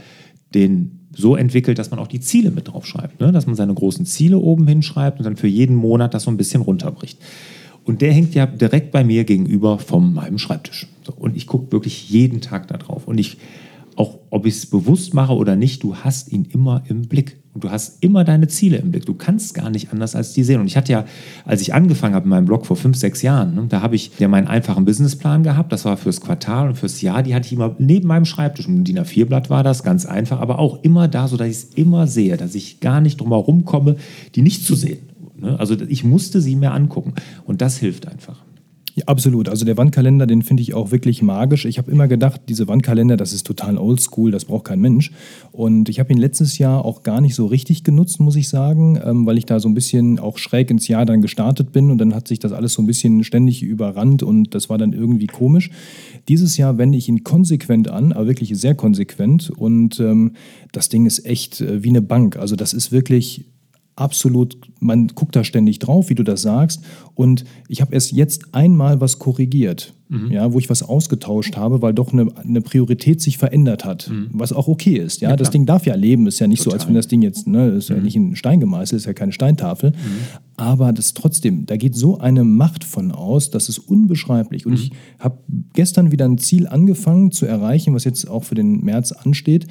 den 0.55 1.09
so 1.17 1.37
entwickelt, 1.37 1.79
dass 1.79 1.91
man 1.91 1.99
auch 1.99 2.07
die 2.07 2.21
Ziele 2.21 2.51
mit 2.51 2.69
draufschreibt. 2.69 3.21
Ne? 3.21 3.33
Dass 3.33 3.47
man 3.47 3.57
seine 3.57 3.75
großen 3.75 4.05
Ziele 4.07 4.39
oben 4.39 4.67
hinschreibt 4.67 5.19
und 5.19 5.25
dann 5.25 5.37
für 5.37 5.49
jeden 5.49 5.75
Monat 5.75 6.15
das 6.15 6.25
so 6.25 6.31
ein 6.31 6.37
bisschen 6.37 6.63
runterbricht. 6.63 7.19
Und 7.85 8.03
der 8.03 8.13
hängt 8.13 8.35
ja 8.35 8.47
direkt 8.47 8.93
bei 8.93 9.05
mir 9.05 9.25
gegenüber 9.25 9.79
von 9.79 10.13
meinem 10.13 10.39
Schreibtisch. 10.39 10.87
So, 11.05 11.13
und 11.13 11.37
ich 11.37 11.47
gucke 11.47 11.73
wirklich 11.73 12.11
jeden 12.11 12.41
Tag 12.41 12.69
da 12.69 12.77
drauf. 12.77 13.09
Und 13.09 13.19
ich 13.19 13.39
auch 13.97 14.19
ob 14.31 14.47
ich 14.47 14.55
es 14.55 14.67
bewusst 14.67 15.13
mache 15.15 15.35
oder 15.35 15.57
nicht, 15.57 15.83
du 15.83 15.97
hast 15.97 16.33
ihn 16.33 16.47
immer 16.51 16.83
im 16.89 17.03
Blick. 17.03 17.40
Und 17.53 17.65
du 17.65 17.71
hast 17.71 18.03
immer 18.03 18.23
deine 18.23 18.47
Ziele 18.47 18.77
im 18.77 18.93
Blick. 18.93 19.07
Du 19.07 19.15
kannst 19.15 19.55
gar 19.55 19.71
nicht 19.71 19.93
anders 19.93 20.15
als 20.15 20.33
die 20.35 20.45
sehen. 20.45 20.61
Und 20.61 20.69
ich 20.69 20.77
hatte 20.77 20.93
ja, 20.93 21.05
als 21.45 21.61
ich 21.61 21.75
angefangen 21.75 22.15
habe 22.15 22.25
in 22.25 22.31
meinem 22.31 22.45
Blog 22.45 22.65
vor 22.65 22.77
fünf, 22.77 22.97
sechs 22.97 23.23
Jahren, 23.23 23.55
ne, 23.57 23.67
da 23.69 23.83
habe 23.83 23.97
ich 23.97 24.13
ja 24.21 24.29
meinen 24.29 24.47
einfachen 24.47 24.85
Businessplan 24.85 25.43
gehabt. 25.43 25.73
Das 25.73 25.85
war 25.85 25.97
fürs 25.97 26.21
Quartal 26.21 26.69
und 26.69 26.77
fürs 26.77 27.01
Jahr. 27.01 27.25
Die 27.25 27.35
hatte 27.35 27.47
ich 27.47 27.53
immer 27.53 27.75
neben 27.79 28.07
meinem 28.07 28.25
Schreibtisch. 28.25 28.69
Ein 28.69 28.85
DIN 28.85 29.01
A4-Blatt 29.01 29.51
war 29.51 29.65
das, 29.65 29.83
ganz 29.83 30.07
einfach, 30.07 30.41
aber 30.41 30.61
auch 30.61 30.85
immer 30.85 31.09
da, 31.09 31.27
sodass 31.27 31.49
ich 31.49 31.57
es 31.57 31.65
immer 31.75 32.07
sehe, 32.07 32.37
dass 32.37 32.55
ich 32.55 32.79
gar 32.79 33.01
nicht 33.01 33.21
drum 33.21 33.31
herum 33.31 33.65
komme, 33.65 33.97
die 34.37 34.43
nicht 34.43 34.65
zu 34.65 34.77
sehen. 34.77 35.09
Ne? 35.37 35.59
Also 35.59 35.75
ich 35.89 36.05
musste 36.05 36.41
sie 36.41 36.55
mir 36.55 36.71
angucken. 36.71 37.15
Und 37.47 37.63
das 37.63 37.79
hilft 37.79 38.07
einfach. 38.07 38.45
Ja, 38.95 39.05
absolut. 39.07 39.49
Also 39.49 39.65
der 39.65 39.77
Wandkalender, 39.77 40.27
den 40.27 40.43
finde 40.43 40.63
ich 40.63 40.75
auch 40.75 40.91
wirklich 40.91 41.23
magisch. 41.23 41.65
Ich 41.65 41.79
habe 41.79 41.91
immer 41.91 42.09
gedacht, 42.09 42.43
diese 42.49 42.67
Wandkalender, 42.67 43.17
das 43.17 43.33
ist 43.33 43.47
total 43.47 43.79
oldschool, 43.79 44.31
das 44.31 44.47
braucht 44.47 44.65
kein 44.65 44.81
Mensch. 44.81 45.13
Und 45.53 45.89
ich 45.89 46.01
habe 46.01 46.13
ihn 46.13 46.19
letztes 46.19 46.59
Jahr 46.59 46.85
auch 46.85 47.03
gar 47.03 47.21
nicht 47.21 47.35
so 47.35 47.47
richtig 47.47 47.85
genutzt, 47.85 48.19
muss 48.21 48.37
ich 48.37 48.49
sagen, 48.49 49.01
ähm, 49.05 49.27
weil 49.27 49.39
ich 49.39 49.47
da 49.47 49.61
so 49.61 49.69
ein 49.69 49.75
bisschen 49.75 50.19
auch 50.19 50.39
schräg 50.39 50.71
ins 50.71 50.89
Jahr 50.89 51.07
dann 51.07 51.23
gestartet 51.23 51.73
bin 51.73 51.91
und 51.91 51.99
dann 51.99 52.15
hat 52.15 52.27
sich 52.27 52.41
das 52.41 52.53
alles 52.53 52.73
so 52.73 52.83
ein 52.83 52.87
bisschen 52.87 53.23
ständig 53.23 53.63
überrannt 53.63 54.23
und 54.23 54.55
das 54.55 54.69
war 54.69 54.79
dann 54.79 54.93
irgendwie 54.93 55.27
komisch. 55.27 55.71
Dieses 56.29 56.57
Jahr 56.57 56.79
wende 56.79 56.99
ich 56.99 57.09
ihn 57.09 57.23
konsequent 57.23 57.89
an, 57.89 58.13
aber 58.13 58.27
wirklich 58.27 58.59
sehr 58.59 58.75
konsequent 58.75 59.51
und 59.51 60.01
ähm, 60.01 60.33
das 60.73 60.89
Ding 60.89 61.07
ist 61.07 61.25
echt 61.27 61.61
äh, 61.61 61.85
wie 61.85 61.91
eine 61.91 62.03
Bank. 62.03 62.37
Also 62.37 62.57
das 62.57 62.73
ist 62.73 62.91
wirklich 62.91 63.47
absolut, 64.01 64.57
man 64.81 65.09
guckt 65.09 65.37
da 65.37 65.45
ständig 65.45 65.79
drauf, 65.79 66.09
wie 66.09 66.15
du 66.15 66.23
das 66.23 66.43
sagst. 66.43 66.83
Und 67.15 67.45
ich 67.69 67.81
habe 67.81 67.93
erst 67.93 68.13
jetzt 68.13 68.55
einmal 68.55 69.01
was 69.01 69.19
korrigiert, 69.19 69.93
mhm. 70.09 70.31
ja, 70.31 70.53
wo 70.53 70.59
ich 70.59 70.71
was 70.71 70.83
ausgetauscht 70.83 71.57
habe, 71.57 71.83
weil 71.83 71.93
doch 71.93 72.13
eine, 72.13 72.29
eine 72.37 72.63
Priorität 72.63 73.21
sich 73.21 73.37
verändert 73.37 73.85
hat, 73.85 74.09
mhm. 74.11 74.29
was 74.33 74.53
auch 74.53 74.69
okay 74.69 74.95
ist. 74.95 75.21
Ja, 75.21 75.31
ja 75.31 75.37
das 75.37 75.51
Ding 75.51 75.67
darf 75.67 75.85
ja 75.85 75.95
leben, 75.95 76.27
ist 76.27 76.39
ja 76.39 76.47
nicht 76.47 76.65
Total. 76.65 76.79
so, 76.79 76.83
als 76.83 76.89
wenn 76.89 76.95
das 76.95 77.09
Ding 77.09 77.21
jetzt, 77.21 77.47
ne, 77.47 77.69
ist 77.69 77.91
mhm. 77.91 77.97
ja 77.97 78.03
nicht 78.03 78.17
in 78.17 78.37
Stein 78.37 78.59
gemeißelt, 78.59 79.01
ist 79.01 79.07
ja 79.07 79.13
keine 79.13 79.33
Steintafel. 79.33 79.91
Mhm. 79.91 79.97
Aber 80.57 80.93
das 80.93 81.13
trotzdem, 81.13 81.67
da 81.67 81.77
geht 81.77 81.95
so 81.95 82.19
eine 82.19 82.45
Macht 82.45 82.85
von 82.85 83.13
aus, 83.13 83.51
das 83.51 83.69
ist 83.69 83.79
unbeschreiblich. 83.79 84.65
Und 84.65 84.73
mhm. 84.73 84.79
ich 84.79 84.93
habe 85.19 85.39
gestern 85.75 86.11
wieder 86.11 86.25
ein 86.25 86.39
Ziel 86.39 86.67
angefangen 86.67 87.33
zu 87.33 87.45
erreichen, 87.45 87.95
was 87.95 88.05
jetzt 88.05 88.29
auch 88.29 88.45
für 88.45 88.55
den 88.55 88.83
März 88.83 89.13
ansteht 89.13 89.67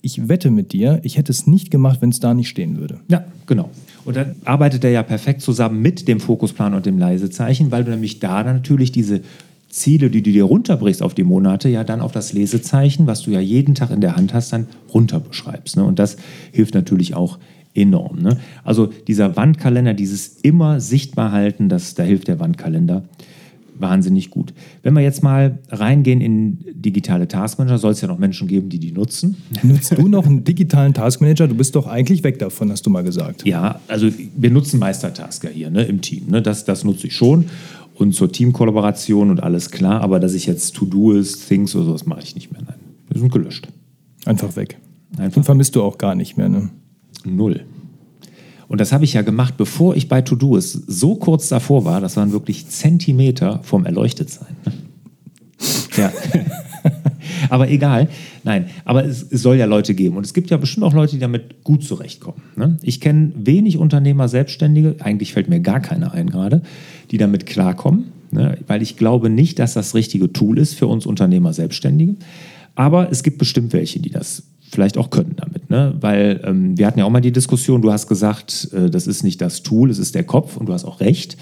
ich 0.00 0.28
wette 0.28 0.50
mit 0.50 0.72
dir, 0.72 1.00
ich 1.02 1.16
hätte 1.16 1.32
es 1.32 1.46
nicht 1.46 1.70
gemacht, 1.70 2.00
wenn 2.00 2.10
es 2.10 2.20
da 2.20 2.34
nicht 2.34 2.48
stehen 2.48 2.78
würde. 2.78 3.00
Ja, 3.08 3.24
genau. 3.46 3.70
Und 4.04 4.16
dann 4.16 4.36
arbeitet 4.44 4.84
er 4.84 4.90
ja 4.90 5.02
perfekt 5.02 5.42
zusammen 5.42 5.82
mit 5.82 6.08
dem 6.08 6.20
Fokusplan 6.20 6.74
und 6.74 6.86
dem 6.86 6.98
Leisezeichen, 6.98 7.70
weil 7.70 7.84
du 7.84 7.90
nämlich 7.90 8.20
da 8.20 8.42
natürlich 8.42 8.92
diese 8.92 9.20
Ziele, 9.68 10.08
die 10.08 10.22
du 10.22 10.32
dir 10.32 10.44
runterbrichst 10.44 11.02
auf 11.02 11.14
die 11.14 11.24
Monate, 11.24 11.68
ja 11.68 11.84
dann 11.84 12.00
auf 12.00 12.12
das 12.12 12.32
Lesezeichen, 12.32 13.06
was 13.06 13.22
du 13.22 13.30
ja 13.30 13.40
jeden 13.40 13.74
Tag 13.74 13.90
in 13.90 14.00
der 14.00 14.16
Hand 14.16 14.32
hast, 14.32 14.52
dann 14.52 14.66
runterbeschreibst. 14.94 15.76
Ne? 15.76 15.84
Und 15.84 15.98
das 15.98 16.16
hilft 16.52 16.74
natürlich 16.74 17.14
auch 17.14 17.38
enorm. 17.74 18.20
Ne? 18.20 18.38
Also 18.64 18.86
dieser 18.86 19.36
Wandkalender, 19.36 19.94
dieses 19.94 20.28
immer 20.42 20.80
sichtbar 20.80 21.32
halten, 21.32 21.68
das, 21.68 21.94
da 21.94 22.02
hilft 22.02 22.28
der 22.28 22.40
Wandkalender 22.40 23.02
wahnsinnig 23.80 24.30
gut. 24.30 24.52
Wenn 24.82 24.94
wir 24.94 25.02
jetzt 25.02 25.22
mal 25.22 25.58
reingehen 25.70 26.20
in 26.20 26.58
digitale 26.72 27.28
Taskmanager, 27.28 27.78
soll 27.78 27.92
es 27.92 28.00
ja 28.00 28.08
noch 28.08 28.18
Menschen 28.18 28.48
geben, 28.48 28.68
die 28.68 28.78
die 28.78 28.92
nutzen. 28.92 29.36
Nutzt 29.62 29.96
du 29.96 30.08
noch 30.08 30.26
einen 30.26 30.44
digitalen 30.44 30.94
Taskmanager? 30.94 31.48
Du 31.48 31.54
bist 31.54 31.74
doch 31.74 31.86
eigentlich 31.86 32.24
weg 32.24 32.38
davon, 32.38 32.70
hast 32.70 32.86
du 32.86 32.90
mal 32.90 33.02
gesagt. 33.02 33.46
Ja, 33.46 33.80
also 33.88 34.08
wir 34.36 34.50
nutzen 34.50 34.78
Meistertasker 34.78 35.48
hier 35.48 35.70
ne, 35.70 35.84
im 35.84 36.00
Team. 36.00 36.24
Ne? 36.28 36.42
Das, 36.42 36.64
das 36.64 36.84
nutze 36.84 37.06
ich 37.06 37.14
schon. 37.14 37.46
Und 37.94 38.14
zur 38.14 38.30
Teamkollaboration 38.30 39.30
und 39.30 39.42
alles 39.42 39.70
klar, 39.70 40.00
aber 40.02 40.20
dass 40.20 40.34
ich 40.34 40.46
jetzt 40.46 40.76
To-Do-Ist, 40.76 41.48
Things 41.48 41.74
oder 41.74 41.86
sowas 41.86 42.06
mache 42.06 42.20
ich 42.22 42.34
nicht 42.34 42.52
mehr. 42.52 42.62
Nein, 42.64 42.78
die 43.12 43.18
sind 43.18 43.32
gelöscht. 43.32 43.68
Einfach 44.24 44.54
weg. 44.56 44.78
Einfach 45.16 45.38
und 45.38 45.44
vermisst 45.44 45.74
du 45.74 45.82
auch 45.82 45.98
gar 45.98 46.14
nicht 46.14 46.36
mehr, 46.36 46.48
ne? 46.48 46.70
Null. 47.24 47.64
Und 48.68 48.80
das 48.80 48.92
habe 48.92 49.04
ich 49.04 49.14
ja 49.14 49.22
gemacht, 49.22 49.56
bevor 49.56 49.96
ich 49.96 50.08
bei 50.08 50.20
To-Do-Ist 50.20 50.84
so 50.86 51.16
kurz 51.16 51.48
davor 51.48 51.84
war, 51.84 52.00
das 52.00 52.16
waren 52.16 52.32
wirklich 52.32 52.68
Zentimeter 52.68 53.60
vom 53.62 53.86
Erleuchtetsein. 53.86 54.56
ja. 55.96 56.12
aber 57.50 57.70
egal. 57.70 58.08
Nein, 58.44 58.66
aber 58.84 59.04
es, 59.04 59.26
es, 59.30 59.42
soll 59.42 59.56
ja 59.56 59.64
Leute 59.64 59.94
geben. 59.94 60.16
Und 60.16 60.24
es 60.24 60.34
gibt 60.34 60.50
ja 60.50 60.58
bestimmt 60.58 60.84
auch 60.84 60.92
Leute, 60.92 61.12
die 61.12 61.18
damit 61.18 61.64
gut 61.64 61.82
zurechtkommen. 61.82 62.42
Ne? 62.56 62.76
Ich 62.82 63.00
kenne 63.00 63.32
wenig 63.36 63.78
Unternehmer, 63.78 64.28
Selbstständige, 64.28 64.96
eigentlich 65.00 65.32
fällt 65.32 65.48
mir 65.48 65.60
gar 65.60 65.80
keiner 65.80 66.12
ein 66.12 66.30
gerade, 66.30 66.62
die 67.10 67.18
damit 67.18 67.46
klarkommen. 67.46 68.12
Ne? 68.30 68.58
Weil 68.66 68.82
ich 68.82 68.96
glaube 68.96 69.30
nicht, 69.30 69.58
dass 69.58 69.74
das 69.74 69.94
richtige 69.94 70.32
Tool 70.32 70.58
ist 70.58 70.74
für 70.74 70.86
uns 70.86 71.06
Unternehmer, 71.06 71.52
Selbstständige. 71.52 72.16
Aber 72.74 73.10
es 73.10 73.22
gibt 73.22 73.38
bestimmt 73.38 73.72
welche, 73.72 73.98
die 73.98 74.10
das 74.10 74.42
vielleicht 74.70 74.98
auch 74.98 75.10
können 75.10 75.34
damit. 75.36 75.70
Ne? 75.70 75.96
Weil 76.00 76.40
ähm, 76.44 76.76
wir 76.76 76.86
hatten 76.86 76.98
ja 76.98 77.04
auch 77.04 77.10
mal 77.10 77.20
die 77.20 77.32
Diskussion, 77.32 77.82
du 77.82 77.92
hast 77.92 78.08
gesagt, 78.08 78.68
äh, 78.72 78.90
das 78.90 79.06
ist 79.06 79.22
nicht 79.22 79.40
das 79.40 79.62
Tool, 79.62 79.90
es 79.90 79.98
ist 79.98 80.14
der 80.14 80.24
Kopf 80.24 80.56
und 80.56 80.66
du 80.66 80.72
hast 80.72 80.84
auch 80.84 81.00
recht. 81.00 81.36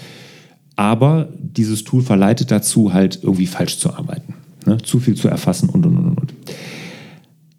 Aber 0.75 1.29
dieses 1.39 1.83
Tool 1.83 2.01
verleitet 2.01 2.51
dazu, 2.51 2.93
halt 2.93 3.19
irgendwie 3.23 3.47
falsch 3.47 3.79
zu 3.79 3.93
arbeiten, 3.93 4.35
ne? 4.65 4.77
zu 4.77 4.99
viel 4.99 5.15
zu 5.15 5.27
erfassen 5.27 5.69
und 5.69 5.85
und 5.85 5.97
und 5.97 6.17
und. 6.17 6.33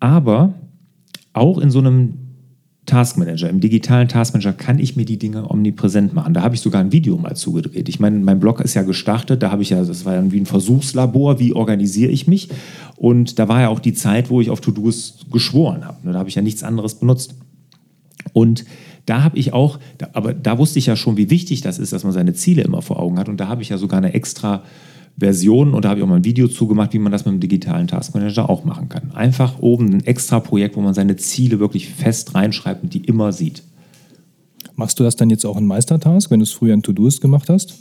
Aber 0.01 0.55
auch 1.33 1.59
in 1.59 1.71
so 1.71 1.81
einem 1.81 2.28
Taskmanager, 2.88 3.49
im 3.49 3.61
digitalen 3.61 4.09
Taskmanager 4.09 4.52
kann 4.52 4.80
ich 4.80 4.97
mir 4.97 5.04
die 5.04 5.18
Dinge 5.18 5.49
omnipräsent 5.49 6.12
machen. 6.14 6.35
Da 6.35 6.42
habe 6.42 6.57
ich 6.57 6.61
sogar 6.61 6.80
ein 6.80 6.90
Video 6.90 7.16
mal 7.16 7.37
zugedreht. 7.37 7.88
Ich 7.88 8.00
meine, 8.00 8.18
mein 8.18 8.40
Blog 8.40 8.61
ist 8.61 8.75
ja 8.75 8.83
gestartet, 8.83 9.42
da 9.42 9.52
habe 9.52 9.62
ich 9.62 9.71
ja, 9.71 9.85
das 9.85 10.04
war 10.04 10.14
ja 10.14 10.33
wie 10.33 10.40
ein 10.40 10.47
Versuchslabor, 10.47 11.38
wie 11.38 11.52
organisiere 11.52 12.11
ich 12.11 12.26
mich. 12.26 12.49
Und 12.97 13.38
da 13.38 13.49
war 13.49 13.61
ja 13.61 13.68
auch 13.68 13.78
die 13.78 13.92
Zeit, 13.92 14.30
wo 14.30 14.40
ich 14.40 14.50
auf 14.50 14.61
To-Dos 14.61 15.26
geschworen 15.30 15.85
habe. 15.85 16.12
Da 16.12 16.18
habe 16.18 16.28
ich 16.28 16.35
ja 16.35 16.42
nichts 16.42 16.64
anderes 16.64 16.97
benutzt. 16.97 17.37
Und 18.33 18.64
da 19.07 19.23
habe 19.23 19.38
ich 19.38 19.52
auch, 19.52 19.78
aber 20.12 20.35
da 20.35 20.59
wusste 20.59 20.78
ich 20.78 20.87
ja 20.87 20.97
schon, 20.97 21.16
wie 21.16 21.30
wichtig 21.30 21.61
das 21.61 21.78
ist, 21.78 21.92
dass 21.92 22.04
man 22.04 22.12
seine 22.12 22.35
Ziele 22.35 22.62
immer 22.62 22.83
vor 22.83 22.99
Augen 22.99 23.18
hat. 23.18 23.28
Und 23.28 23.38
da 23.38 23.49
habe 23.49 23.62
ich 23.62 23.68
ja 23.68 23.78
sogar 23.78 23.99
eine 23.99 24.14
extra 24.14 24.62
Version 25.19 25.75
und 25.75 25.85
da 25.85 25.91
habe 25.91 26.01
ich 26.01 26.05
auch 26.05 26.09
mal 26.09 26.17
ein 26.17 26.25
Video 26.25 26.47
zugemacht, 26.47 26.93
wie 26.93 26.99
man 26.99 27.11
das 27.11 27.25
mit 27.25 27.35
dem 27.35 27.41
digitalen 27.41 27.89
Taskmanager 27.89 28.49
auch 28.49 28.65
machen 28.65 28.89
kann. 28.89 29.11
Einfach 29.15 29.59
oben 29.61 29.93
ein 29.93 30.05
extra 30.05 30.39
Projekt, 30.39 30.77
wo 30.77 30.81
man 30.81 30.95
seine 30.95 31.17
Ziele 31.17 31.59
wirklich 31.59 31.89
fest 31.89 32.35
reinschreibt 32.35 32.85
und 32.85 32.95
die 32.95 33.01
immer 33.01 33.33
sieht. 33.33 33.63
Machst 34.77 35.01
du 35.01 35.05
das 35.05 35.17
dann 35.17 35.29
jetzt 35.29 35.45
auch 35.45 35.57
in 35.57 35.67
Meistertask, 35.67 36.31
wenn 36.31 36.39
du 36.39 36.45
es 36.45 36.53
früher 36.53 36.73
in 36.73 36.83
To-Doist 36.83 37.21
gemacht 37.21 37.49
hast? 37.49 37.75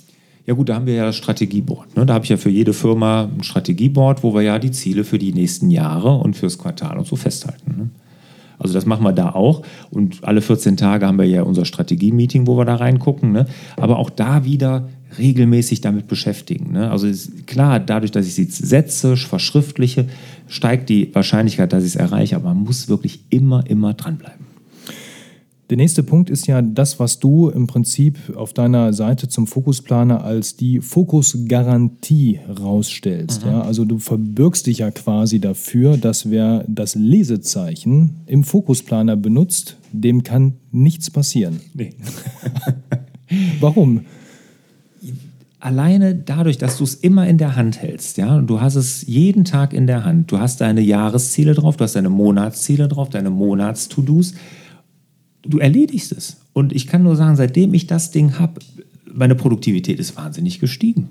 Ja 0.47 0.55
gut, 0.55 0.69
da 0.69 0.75
haben 0.75 0.87
wir 0.87 0.95
ja 0.95 1.05
das 1.05 1.17
Strategieboard. 1.17 1.95
Ne? 1.95 2.05
Da 2.05 2.15
habe 2.15 2.23
ich 2.23 2.29
ja 2.29 2.37
für 2.37 2.49
jede 2.49 2.73
Firma 2.73 3.23
ein 3.25 3.43
Strategieboard, 3.43 4.23
wo 4.23 4.33
wir 4.33 4.41
ja 4.41 4.57
die 4.57 4.71
Ziele 4.71 5.03
für 5.03 5.19
die 5.19 5.33
nächsten 5.33 5.69
Jahre 5.69 6.15
und 6.15 6.35
fürs 6.35 6.57
Quartal 6.57 6.97
und 6.97 7.05
so 7.05 7.17
festhalten. 7.17 7.75
Ne? 7.77 7.89
Also 8.59 8.73
das 8.73 8.85
machen 8.85 9.03
wir 9.03 9.13
da 9.13 9.29
auch. 9.29 9.63
Und 9.91 10.23
alle 10.23 10.41
14 10.41 10.77
Tage 10.77 11.05
haben 11.05 11.17
wir 11.17 11.25
ja 11.25 11.43
unser 11.43 11.65
Strategie-Meeting, 11.65 12.47
wo 12.47 12.57
wir 12.57 12.65
da 12.65 12.75
reingucken. 12.75 13.31
Ne? 13.31 13.45
Aber 13.75 13.97
auch 13.99 14.09
da 14.09 14.45
wieder 14.45 14.89
regelmäßig 15.17 15.81
damit 15.81 16.07
beschäftigen. 16.07 16.71
Ne? 16.73 16.89
Also 16.91 17.07
klar, 17.45 17.79
dadurch, 17.79 18.11
dass 18.11 18.25
ich 18.25 18.35
sie 18.35 18.45
setze, 18.45 19.15
verschriftliche, 19.15 20.07
steigt 20.47 20.89
die 20.89 21.13
Wahrscheinlichkeit, 21.13 21.71
dass 21.71 21.83
ich 21.83 21.89
es 21.89 21.95
erreiche, 21.95 22.35
aber 22.35 22.53
man 22.53 22.63
muss 22.63 22.89
wirklich 22.89 23.21
immer, 23.29 23.63
immer 23.67 23.93
dranbleiben. 23.93 24.46
Der 25.69 25.75
nächste 25.75 26.01
Punkt 26.01 26.29
ist 26.29 26.47
ja 26.47 26.61
das, 26.61 26.97
was 26.97 27.19
du 27.19 27.49
im 27.49 27.67
Prinzip 27.67 28.17
auf 28.35 28.53
deiner 28.53 28.93
Seite 28.93 29.27
zum 29.27 29.47
Fokusplaner 29.47 30.23
als 30.23 30.55
die 30.55 30.79
Fokusgarantie 30.79 32.39
rausstellst. 32.59 33.43
Mhm. 33.43 33.51
Ja, 33.51 33.61
also 33.61 33.83
du 33.83 33.99
verbirgst 33.99 34.67
dich 34.67 34.77
ja 34.77 34.91
quasi 34.91 35.39
dafür, 35.39 35.97
dass 35.97 36.29
wer 36.29 36.63
das 36.69 36.95
Lesezeichen 36.95 38.21
im 38.27 38.45
Fokusplaner 38.45 39.17
benutzt, 39.17 39.75
dem 39.91 40.23
kann 40.23 40.53
nichts 40.71 41.11
passieren. 41.11 41.59
Nee. 41.73 41.95
Warum? 43.59 44.01
alleine 45.59 46.15
dadurch, 46.15 46.57
dass 46.57 46.77
du 46.77 46.83
es 46.83 46.95
immer 46.95 47.27
in 47.27 47.37
der 47.37 47.55
Hand 47.55 47.81
hältst, 47.81 48.17
ja, 48.17 48.37
und 48.37 48.47
du 48.47 48.61
hast 48.61 48.75
es 48.75 49.05
jeden 49.07 49.43
Tag 49.43 49.73
in 49.73 49.87
der 49.87 50.05
Hand, 50.05 50.31
du 50.31 50.39
hast 50.39 50.61
deine 50.61 50.81
Jahresziele 50.81 51.53
drauf, 51.53 51.77
du 51.77 51.83
hast 51.83 51.95
deine 51.95 52.09
Monatsziele 52.09 52.87
drauf, 52.87 53.09
deine 53.09 53.29
Monats-To-Dos, 53.29 54.33
du 55.43 55.59
erledigst 55.59 56.11
es. 56.11 56.37
Und 56.53 56.73
ich 56.73 56.87
kann 56.87 57.03
nur 57.03 57.15
sagen, 57.15 57.35
seitdem 57.35 57.73
ich 57.73 57.87
das 57.87 58.11
Ding 58.11 58.39
habe, 58.39 58.59
meine 59.11 59.35
Produktivität 59.35 59.99
ist 59.99 60.15
wahnsinnig 60.17 60.59
gestiegen. 60.59 61.09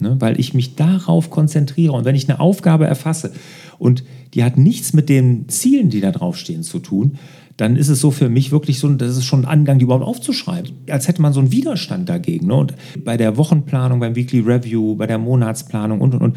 Ne, 0.00 0.14
weil 0.20 0.38
ich 0.38 0.54
mich 0.54 0.76
darauf 0.76 1.28
konzentriere. 1.28 1.92
Und 1.92 2.04
wenn 2.04 2.14
ich 2.14 2.28
eine 2.28 2.38
Aufgabe 2.38 2.86
erfasse 2.86 3.32
und 3.80 4.04
die 4.32 4.44
hat 4.44 4.56
nichts 4.56 4.92
mit 4.92 5.08
den 5.08 5.48
Zielen, 5.48 5.90
die 5.90 6.00
da 6.00 6.12
draufstehen, 6.12 6.62
zu 6.62 6.78
tun, 6.78 7.18
dann 7.56 7.74
ist 7.74 7.88
es 7.88 8.00
so 8.00 8.12
für 8.12 8.28
mich 8.28 8.52
wirklich 8.52 8.78
so, 8.78 8.88
das 8.90 9.16
ist 9.16 9.24
schon 9.24 9.40
ein 9.40 9.48
Angang, 9.48 9.80
die 9.80 9.84
überhaupt 9.84 10.04
aufzuschreiben. 10.04 10.70
Als 10.88 11.08
hätte 11.08 11.20
man 11.20 11.32
so 11.32 11.40
einen 11.40 11.50
Widerstand 11.50 12.08
dagegen. 12.08 12.46
Ne? 12.46 12.54
Und 12.54 12.74
bei 13.04 13.16
der 13.16 13.36
Wochenplanung, 13.36 13.98
beim 13.98 14.14
Weekly 14.14 14.38
Review, 14.38 14.94
bei 14.94 15.08
der 15.08 15.18
Monatsplanung 15.18 16.00
und, 16.00 16.14
und, 16.14 16.22
und. 16.22 16.36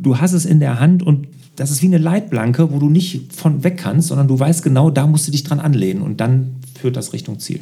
Du 0.00 0.18
hast 0.18 0.32
es 0.32 0.44
in 0.44 0.60
der 0.60 0.80
Hand 0.80 1.02
und 1.02 1.28
das 1.56 1.70
ist 1.70 1.82
wie 1.82 1.86
eine 1.86 1.98
Leitblanke, 1.98 2.72
wo 2.72 2.78
du 2.78 2.88
nicht 2.88 3.34
von 3.34 3.64
weg 3.64 3.76
kannst, 3.76 4.08
sondern 4.08 4.28
du 4.28 4.38
weißt 4.38 4.62
genau, 4.62 4.90
da 4.90 5.06
musst 5.06 5.28
du 5.28 5.32
dich 5.32 5.44
dran 5.44 5.60
anlehnen 5.60 6.02
und 6.02 6.20
dann 6.20 6.56
führt 6.78 6.96
das 6.96 7.12
Richtung 7.12 7.38
Ziel. 7.38 7.60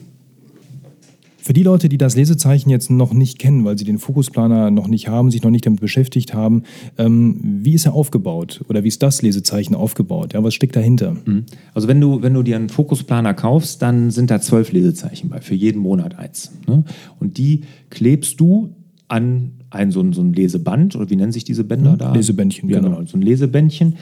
Für 1.49 1.55
die 1.55 1.63
Leute, 1.63 1.89
die 1.89 1.97
das 1.97 2.15
Lesezeichen 2.15 2.69
jetzt 2.69 2.91
noch 2.91 3.15
nicht 3.15 3.39
kennen, 3.39 3.65
weil 3.65 3.79
sie 3.79 3.87
den 3.87 3.99
Fokusplaner 3.99 4.71
noch 4.71 4.87
nicht 4.87 5.09
haben, 5.09 5.31
sich 5.31 5.43
noch 5.43 5.51
nicht 5.51 5.65
damit 5.65 5.81
beschäftigt 5.81 6.35
haben, 6.35 6.65
ähm, 6.99 7.41
wie 7.43 7.73
ist 7.73 7.87
er 7.87 7.95
aufgebaut 7.95 8.63
oder 8.69 8.85
wie 8.85 8.89
ist 8.89 9.03
das 9.03 9.23
Lesezeichen 9.23 9.75
aufgebaut? 9.75 10.35
Ja, 10.35 10.45
was 10.45 10.53
steckt 10.53 10.77
dahinter? 10.77 11.17
Mhm. 11.25 11.47
Also 11.73 11.89
wenn 11.89 12.03
du, 12.03 12.21
wenn 12.21 12.35
du 12.35 12.43
dir 12.43 12.57
einen 12.57 12.69
Fokusplaner 12.69 13.33
kaufst, 13.33 13.81
dann 13.81 14.11
sind 14.11 14.31
da 14.31 14.43
zwölf 14.43 14.73
Lesezeichen 14.73 15.31
bei, 15.31 15.41
für 15.41 15.55
jeden 15.55 15.81
Monat 15.81 16.19
eins. 16.19 16.53
Ne? 16.67 16.85
Und 17.19 17.39
die 17.39 17.63
klebst 17.89 18.39
du 18.39 18.75
an 19.09 19.53
ein 19.71 19.91
so, 19.91 20.01
ein 20.01 20.13
so 20.13 20.23
ein 20.23 20.33
Leseband, 20.33 20.97
oder 20.97 21.11
wie 21.11 21.17
nennen 21.17 21.33
sich 21.33 21.45
diese 21.45 21.65
Bänder 21.65 21.93
mhm. 21.93 21.99
da? 21.99 22.13
Lesebändchen, 22.13 22.69
ja, 22.69 22.81
genau. 22.81 22.97
genau. 22.97 23.07
So 23.07 23.17
ein 23.17 23.23
Lesebändchen. 23.23 23.97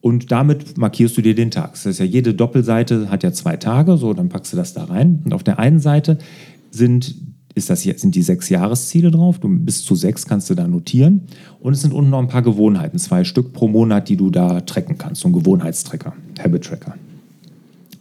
Und 0.00 0.32
damit 0.32 0.76
markierst 0.78 1.16
du 1.16 1.22
dir 1.22 1.34
den 1.34 1.52
Tag. 1.52 1.72
Das 1.72 1.86
ist 1.86 2.00
ja 2.00 2.04
jede 2.04 2.34
Doppelseite 2.34 3.08
hat 3.08 3.22
ja 3.22 3.32
zwei 3.32 3.56
Tage, 3.56 3.96
so 3.96 4.12
dann 4.14 4.28
packst 4.28 4.52
du 4.52 4.56
das 4.56 4.74
da 4.74 4.84
rein. 4.84 5.22
Und 5.24 5.32
auf 5.32 5.44
der 5.44 5.60
einen 5.60 5.78
Seite 5.78 6.18
sind, 6.72 7.14
ist 7.54 7.70
das 7.70 7.82
hier, 7.82 7.96
sind 7.96 8.16
die 8.16 8.22
sechs 8.22 8.48
Jahresziele 8.48 9.12
drauf. 9.12 9.38
Du, 9.38 9.48
bis 9.48 9.84
zu 9.84 9.94
sechs 9.94 10.26
kannst 10.26 10.50
du 10.50 10.56
da 10.56 10.66
notieren. 10.66 11.22
Und 11.60 11.74
es 11.74 11.82
sind 11.82 11.94
unten 11.94 12.10
noch 12.10 12.18
ein 12.18 12.26
paar 12.26 12.42
Gewohnheiten, 12.42 12.98
zwei 12.98 13.22
Stück 13.22 13.52
pro 13.52 13.68
Monat, 13.68 14.08
die 14.08 14.16
du 14.16 14.30
da 14.30 14.62
tracken 14.62 14.98
kannst. 14.98 15.20
So 15.20 15.28
ein 15.28 15.32
Gewohnheitstracker, 15.32 16.14
Habit 16.42 16.64
Tracker. 16.64 16.96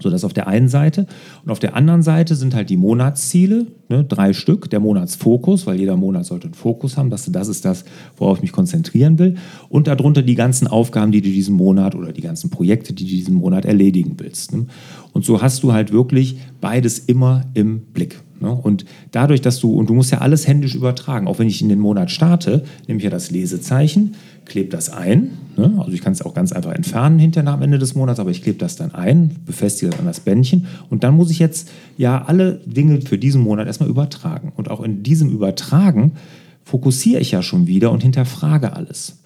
So, 0.01 0.09
das 0.09 0.23
auf 0.23 0.33
der 0.33 0.47
einen 0.47 0.67
Seite. 0.67 1.05
Und 1.43 1.51
auf 1.51 1.59
der 1.59 1.75
anderen 1.75 2.01
Seite 2.01 2.35
sind 2.35 2.55
halt 2.55 2.69
die 2.69 2.77
Monatsziele, 2.77 3.67
ne, 3.89 4.03
drei 4.03 4.33
Stück, 4.33 4.69
der 4.69 4.79
Monatsfokus, 4.79 5.67
weil 5.67 5.79
jeder 5.79 5.97
Monat 5.97 6.25
sollte 6.25 6.45
einen 6.45 6.53
Fokus 6.53 6.97
haben. 6.97 7.09
Das, 7.09 7.31
das 7.31 7.47
ist 7.47 7.65
das, 7.65 7.85
worauf 8.17 8.37
ich 8.37 8.41
mich 8.41 8.51
konzentrieren 8.51 9.19
will. 9.19 9.35
Und 9.69 9.87
darunter 9.87 10.21
die 10.21 10.35
ganzen 10.35 10.67
Aufgaben, 10.67 11.11
die 11.11 11.21
du 11.21 11.29
diesen 11.29 11.55
Monat 11.55 11.95
oder 11.95 12.11
die 12.11 12.21
ganzen 12.21 12.49
Projekte, 12.49 12.93
die 12.93 13.03
du 13.03 13.09
diesen 13.09 13.35
Monat 13.35 13.65
erledigen 13.65 14.15
willst. 14.17 14.53
Ne? 14.53 14.65
Und 15.13 15.25
so 15.25 15.41
hast 15.41 15.63
du 15.63 15.73
halt 15.73 15.91
wirklich 15.91 16.37
beides 16.61 16.99
immer 16.99 17.45
im 17.53 17.81
Blick. 17.81 18.21
Ne? 18.41 18.51
Und 18.51 18.85
dadurch, 19.11 19.41
dass 19.41 19.59
du, 19.59 19.71
und 19.71 19.89
du 19.89 19.93
musst 19.93 20.11
ja 20.11 20.19
alles 20.19 20.47
händisch 20.47 20.75
übertragen, 20.75 21.27
auch 21.27 21.39
wenn 21.39 21.47
ich 21.47 21.61
in 21.61 21.69
den 21.69 21.79
Monat 21.79 22.11
starte, 22.11 22.63
nehme 22.87 22.97
ich 22.97 23.03
ja 23.03 23.09
das 23.09 23.31
Lesezeichen, 23.31 24.15
klebe 24.45 24.69
das 24.69 24.89
ein. 24.89 25.31
Ne? 25.57 25.75
Also 25.77 25.91
ich 25.91 26.01
kann 26.01 26.13
es 26.13 26.21
auch 26.21 26.33
ganz 26.33 26.51
einfach 26.51 26.73
entfernen 26.73 27.19
hinterher 27.19 27.53
am 27.53 27.61
Ende 27.61 27.77
des 27.77 27.93
Monats, 27.93 28.19
aber 28.19 28.31
ich 28.31 28.41
klebe 28.41 28.57
das 28.57 28.75
dann 28.75 28.93
ein, 28.95 29.35
befestige 29.45 29.91
das 29.91 29.99
an 29.99 30.05
das 30.05 30.21
Bändchen 30.21 30.65
und 30.89 31.03
dann 31.03 31.15
muss 31.15 31.29
ich 31.29 31.39
jetzt 31.39 31.69
ja 31.97 32.23
alle 32.25 32.61
Dinge 32.65 33.01
für 33.01 33.17
diesen 33.17 33.41
Monat 33.41 33.67
erstmal 33.67 33.89
übertragen. 33.89 34.51
Und 34.55 34.71
auch 34.71 34.81
in 34.81 35.03
diesem 35.03 35.29
Übertragen 35.29 36.13
fokussiere 36.63 37.21
ich 37.21 37.31
ja 37.31 37.43
schon 37.43 37.67
wieder 37.67 37.91
und 37.91 38.01
hinterfrage 38.01 38.75
alles. 38.75 39.21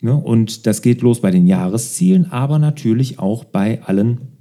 Ne? 0.00 0.14
Und 0.14 0.66
das 0.66 0.82
geht 0.82 1.02
los 1.02 1.20
bei 1.20 1.30
den 1.30 1.46
Jahreszielen, 1.46 2.30
aber 2.30 2.58
natürlich 2.58 3.18
auch 3.18 3.44
bei 3.44 3.82
allen 3.82 4.37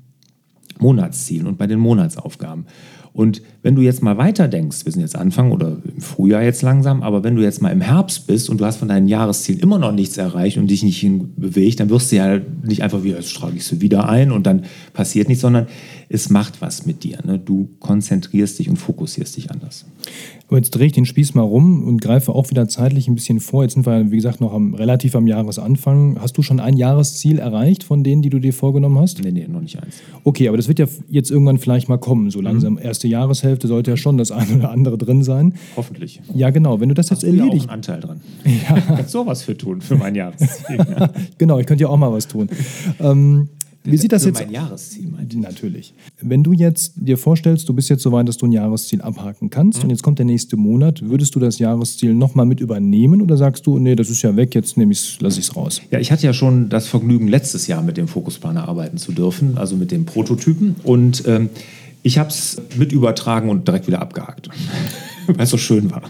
Monatszielen 0.80 1.48
und 1.48 1.58
bei 1.58 1.68
den 1.68 1.80
Monatsaufgaben. 1.80 2.66
Und 3.14 3.42
wenn 3.68 3.76
du 3.76 3.82
jetzt 3.82 4.02
mal 4.02 4.18
weiter 4.18 4.48
denkst, 4.48 4.86
wir 4.86 4.94
sind 4.94 5.02
jetzt 5.02 5.18
Anfang 5.18 5.52
oder 5.52 5.76
im 5.94 6.00
Frühjahr 6.00 6.42
jetzt 6.42 6.62
langsam, 6.62 7.04
aber 7.04 7.26
wenn 7.26 7.36
du 7.36 7.42
jetzt 7.42 7.62
mal 7.62 7.70
im 7.70 7.82
Herbst 7.82 8.26
bist 8.26 8.50
und 8.50 8.62
du 8.62 8.66
hast 8.66 8.78
von 8.78 8.88
deinen 8.88 9.10
Jahreszielen 9.10 9.60
immer 9.60 9.78
noch 9.78 9.92
nichts 9.92 10.16
erreicht 10.16 10.58
und 10.58 10.68
dich 10.68 10.84
nicht 10.84 11.06
bewegt, 11.36 11.82
dann 11.82 11.90
wirst 11.90 12.14
du 12.14 12.16
ja 12.16 12.40
nicht 12.64 12.82
einfach 12.82 13.04
wieder, 13.04 13.18
jetzt 13.18 13.30
strage 13.30 13.58
ich 13.58 13.66
sie 13.66 13.82
wieder 13.82 14.08
ein 14.08 14.32
und 14.32 14.48
dann 14.48 14.64
passiert 14.94 15.28
nichts, 15.28 15.42
sondern 15.42 15.68
es 16.08 16.30
macht 16.30 16.62
was 16.62 16.86
mit 16.86 17.04
dir. 17.04 17.20
Ne? 17.26 17.40
Du 17.40 17.68
konzentrierst 17.82 18.58
dich 18.58 18.70
und 18.70 18.78
fokussierst 18.78 19.36
dich 19.36 19.52
anders. 19.52 19.86
Aber 20.48 20.58
jetzt 20.58 20.72
drehe 20.72 20.88
ich 20.88 20.94
den 20.94 21.06
Spieß 21.06 21.34
mal 21.34 21.42
rum 21.42 21.84
und 21.84 22.02
greife 22.02 22.34
auch 22.34 22.50
wieder 22.50 22.70
zeitlich 22.70 23.10
ein 23.10 23.16
bisschen 23.16 23.42
vor. 23.42 23.64
Jetzt 23.64 23.74
sind 23.74 23.86
wir, 23.86 24.12
wie 24.12 24.16
gesagt, 24.16 24.40
noch 24.40 24.54
am, 24.54 24.74
relativ 24.76 25.16
am 25.16 25.28
Jahresanfang. 25.28 26.18
Hast 26.22 26.38
du 26.38 26.42
schon 26.42 26.62
ein 26.62 26.78
Jahresziel 26.78 27.40
erreicht 27.40 27.84
von 27.84 28.04
denen, 28.04 28.22
die 28.22 28.30
du 28.30 28.40
dir 28.40 28.54
vorgenommen 28.54 28.98
hast? 28.98 29.22
Nee, 29.22 29.32
nee, 29.32 29.46
noch 29.48 29.60
nicht 29.60 29.78
eins. 29.82 29.96
Okay, 30.24 30.48
aber 30.48 30.56
das 30.56 30.70
wird 30.70 30.80
ja 30.80 30.88
jetzt 31.10 31.32
irgendwann 31.32 31.58
vielleicht 31.58 31.90
mal 31.90 31.98
kommen. 31.98 32.32
So 32.32 32.40
langsam, 32.40 32.74
mhm. 32.74 32.80
erste 32.82 33.10
Jahreshälfte 33.10 33.57
sollte 33.66 33.92
ja 33.92 33.98
schon 33.98 34.18
das 34.18 34.32
eine 34.32 34.58
oder 34.58 34.70
andere 34.70 34.98
drin 34.98 35.24
sein. 35.24 35.56
Hoffentlich. 35.76 36.22
Ja, 36.36 36.52
genau. 36.52 36.80
Wenn 36.80 36.90
du 36.90 36.96
das 36.96 37.10
Hast 37.10 37.24
jetzt 37.24 37.32
erledigt. 37.32 37.54
Ja 37.54 37.60
auch 37.60 37.62
einen 37.64 37.70
Anteil 37.70 38.00
dran. 38.02 38.22
Ja. 38.46 38.78
Ich 38.78 38.86
kann 38.88 39.08
sowas 39.08 39.42
für 39.42 39.58
tun, 39.58 39.82
für 39.82 39.96
mein 39.96 40.14
Jahresziel. 40.14 40.78
Ja. 40.78 41.10
genau, 41.38 41.58
ich 41.58 41.66
könnte 41.66 41.84
ja 41.84 41.90
auch 41.90 41.98
mal 41.98 42.12
was 42.12 42.28
tun. 42.28 42.50
ähm, 43.00 43.50
wie 43.92 43.98
sieht 43.98 44.12
das 44.12 44.26
jetzt? 44.26 44.40
mein 44.40 44.52
Jahresziel, 44.52 45.08
meinte 45.08 45.40
Natürlich. 45.40 45.94
Wenn 46.22 46.44
du 46.44 46.52
jetzt 46.52 46.94
dir 46.96 47.18
vorstellst, 47.18 47.70
du 47.70 47.74
bist 47.74 47.90
jetzt 47.90 48.04
so 48.04 48.12
weit, 48.12 48.28
dass 48.28 48.38
du 48.38 48.46
ein 48.46 48.52
Jahresziel 48.52 49.02
abhaken 49.02 49.50
kannst 49.50 49.80
mhm. 49.80 49.86
und 49.86 49.90
jetzt 49.92 50.04
kommt 50.04 50.20
der 50.20 50.26
nächste 50.26 50.58
Monat, 50.58 51.08
würdest 51.08 51.36
du 51.36 51.40
das 51.40 51.60
Jahresziel 51.60 52.14
nochmal 52.14 52.46
mit 52.46 52.60
übernehmen 52.60 53.22
oder 53.22 53.38
sagst 53.38 53.66
du, 53.66 53.80
nee, 53.80 53.96
das 53.96 54.10
ist 54.10 54.22
ja 54.22 54.36
weg, 54.36 54.56
jetzt 54.56 54.78
nehme 54.78 54.92
ich's, 54.92 55.20
lasse 55.22 55.40
ich 55.40 55.48
es 55.48 55.56
raus? 55.56 55.82
Ja, 55.90 56.00
ich 56.00 56.12
hatte 56.12 56.26
ja 56.26 56.34
schon 56.34 56.70
das 56.70 56.88
Vergnügen, 56.88 57.28
letztes 57.28 57.68
Jahr 57.68 57.82
mit 57.82 57.98
dem 57.98 58.08
Fokusplaner 58.08 58.68
arbeiten 58.68 58.98
zu 58.98 59.14
dürfen, 59.14 59.58
also 59.58 59.76
mit 59.76 59.92
dem 59.92 60.06
Prototypen. 60.06 60.76
Und 60.84 61.24
ähm, 61.26 61.50
ich 62.08 62.18
habe 62.18 62.30
es 62.30 62.62
mit 62.78 62.94
übertragen 62.94 63.50
und 63.50 63.68
direkt 63.68 63.88
wieder 63.88 64.02
abgehakt. 64.02 64.50
weil 65.28 65.44
es 65.44 65.50
so 65.50 65.58
schön 65.58 65.92
war. 65.92 66.04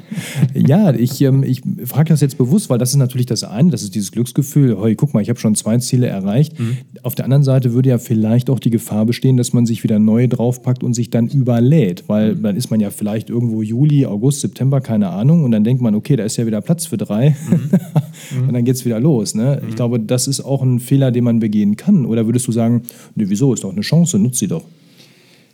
Ja, 0.53 0.93
ich, 0.93 1.19
ähm, 1.21 1.41
ich 1.41 1.63
frage 1.85 2.09
das 2.09 2.21
jetzt 2.21 2.37
bewusst, 2.37 2.69
weil 2.69 2.77
das 2.77 2.91
ist 2.91 2.97
natürlich 2.97 3.25
das 3.25 3.43
eine, 3.43 3.71
das 3.71 3.81
ist 3.81 3.95
dieses 3.95 4.11
Glücksgefühl, 4.11 4.77
hey, 4.79 4.93
guck 4.93 5.15
mal, 5.15 5.21
ich 5.21 5.29
habe 5.29 5.39
schon 5.39 5.55
zwei 5.55 5.75
Ziele 5.79 6.05
erreicht. 6.05 6.59
Mhm. 6.59 6.77
Auf 7.01 7.15
der 7.15 7.25
anderen 7.25 7.41
Seite 7.41 7.73
würde 7.73 7.89
ja 7.89 7.97
vielleicht 7.97 8.51
auch 8.51 8.59
die 8.59 8.69
Gefahr 8.69 9.07
bestehen, 9.07 9.35
dass 9.35 9.53
man 9.53 9.65
sich 9.65 9.83
wieder 9.83 9.97
neue 9.97 10.27
draufpackt 10.27 10.83
und 10.83 10.93
sich 10.93 11.09
dann 11.09 11.27
überlädt, 11.27 12.03
weil 12.05 12.35
mhm. 12.35 12.43
dann 12.43 12.55
ist 12.55 12.69
man 12.69 12.79
ja 12.79 12.91
vielleicht 12.91 13.31
irgendwo 13.31 13.63
Juli, 13.63 14.05
August, 14.05 14.41
September, 14.41 14.81
keine 14.81 15.09
Ahnung, 15.09 15.43
und 15.43 15.51
dann 15.51 15.63
denkt 15.63 15.81
man, 15.81 15.95
okay, 15.95 16.15
da 16.15 16.23
ist 16.23 16.37
ja 16.37 16.45
wieder 16.45 16.61
Platz 16.61 16.85
für 16.85 16.97
drei 16.97 17.35
mhm. 17.49 17.71
und 18.47 18.53
dann 18.53 18.65
geht 18.65 18.75
es 18.75 18.85
wieder 18.85 18.99
los. 18.99 19.33
Ne? 19.33 19.61
Ich 19.63 19.71
mhm. 19.71 19.75
glaube, 19.75 19.99
das 19.99 20.27
ist 20.27 20.41
auch 20.41 20.61
ein 20.61 20.79
Fehler, 20.79 21.09
den 21.11 21.23
man 21.23 21.39
begehen 21.39 21.75
kann. 21.75 22.05
Oder 22.05 22.27
würdest 22.27 22.47
du 22.47 22.51
sagen, 22.51 22.83
ne, 23.15 23.27
wieso, 23.29 23.51
ist 23.51 23.63
doch 23.63 23.71
eine 23.71 23.81
Chance, 23.81 24.19
nutzt 24.19 24.37
sie 24.37 24.47
doch. 24.47 24.63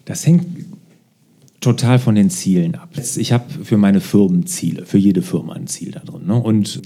Das 0.05 0.25
hängt 0.25 0.45
total 1.61 1.97
von 1.97 2.15
den 2.15 2.29
Zielen 2.29 2.75
ab. 2.75 2.89
Ich 3.15 3.31
habe 3.31 3.45
für 3.63 3.77
meine 3.77 4.01
Firmen 4.01 4.45
Ziele, 4.45 4.85
für 4.85 4.97
jede 4.97 5.21
Firma 5.21 5.53
ein 5.53 5.67
Ziel 5.67 5.91
da 5.91 5.99
drin. 5.99 6.27
Ne? 6.27 6.35
Und 6.35 6.81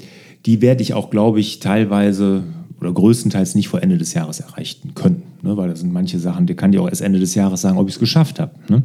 die 0.46 0.62
werde 0.62 0.84
ich 0.84 0.94
auch, 0.94 1.10
glaube 1.10 1.40
ich, 1.40 1.60
teilweise 1.60 2.44
oder 2.80 2.94
größtenteils 2.94 3.56
nicht 3.56 3.70
vor 3.70 3.82
Ende 3.82 3.98
des 3.98 4.14
Jahres 4.14 4.40
erreichen 4.40 4.94
können. 4.94 5.24
Ne? 5.42 5.58
Weil 5.58 5.70
da 5.70 5.76
sind 5.76 5.92
manche 5.92 6.20
Sachen, 6.20 6.46
die 6.46 6.54
kann 6.54 6.72
ich 6.74 6.80
auch 6.80 6.88
erst 6.88 7.02
Ende 7.02 7.20
des 7.20 7.34
Jahres 7.34 7.62
sagen, 7.62 7.78
ob 7.78 7.88
ich 7.88 7.96
es 7.96 8.00
geschafft 8.00 8.40
habe. 8.40 8.52
Ne? 8.70 8.84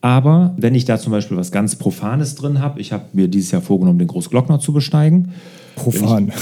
Aber 0.00 0.54
wenn 0.56 0.74
ich 0.74 0.84
da 0.84 0.98
zum 0.98 1.12
Beispiel 1.12 1.36
was 1.36 1.52
ganz 1.52 1.76
Profanes 1.76 2.34
drin 2.34 2.58
habe, 2.58 2.80
ich 2.80 2.92
habe 2.92 3.04
mir 3.12 3.28
dieses 3.28 3.50
Jahr 3.50 3.62
vorgenommen, 3.62 3.98
den 3.98 4.08
Großglockner 4.08 4.58
zu 4.58 4.72
besteigen. 4.72 5.32
Profan. 5.76 6.32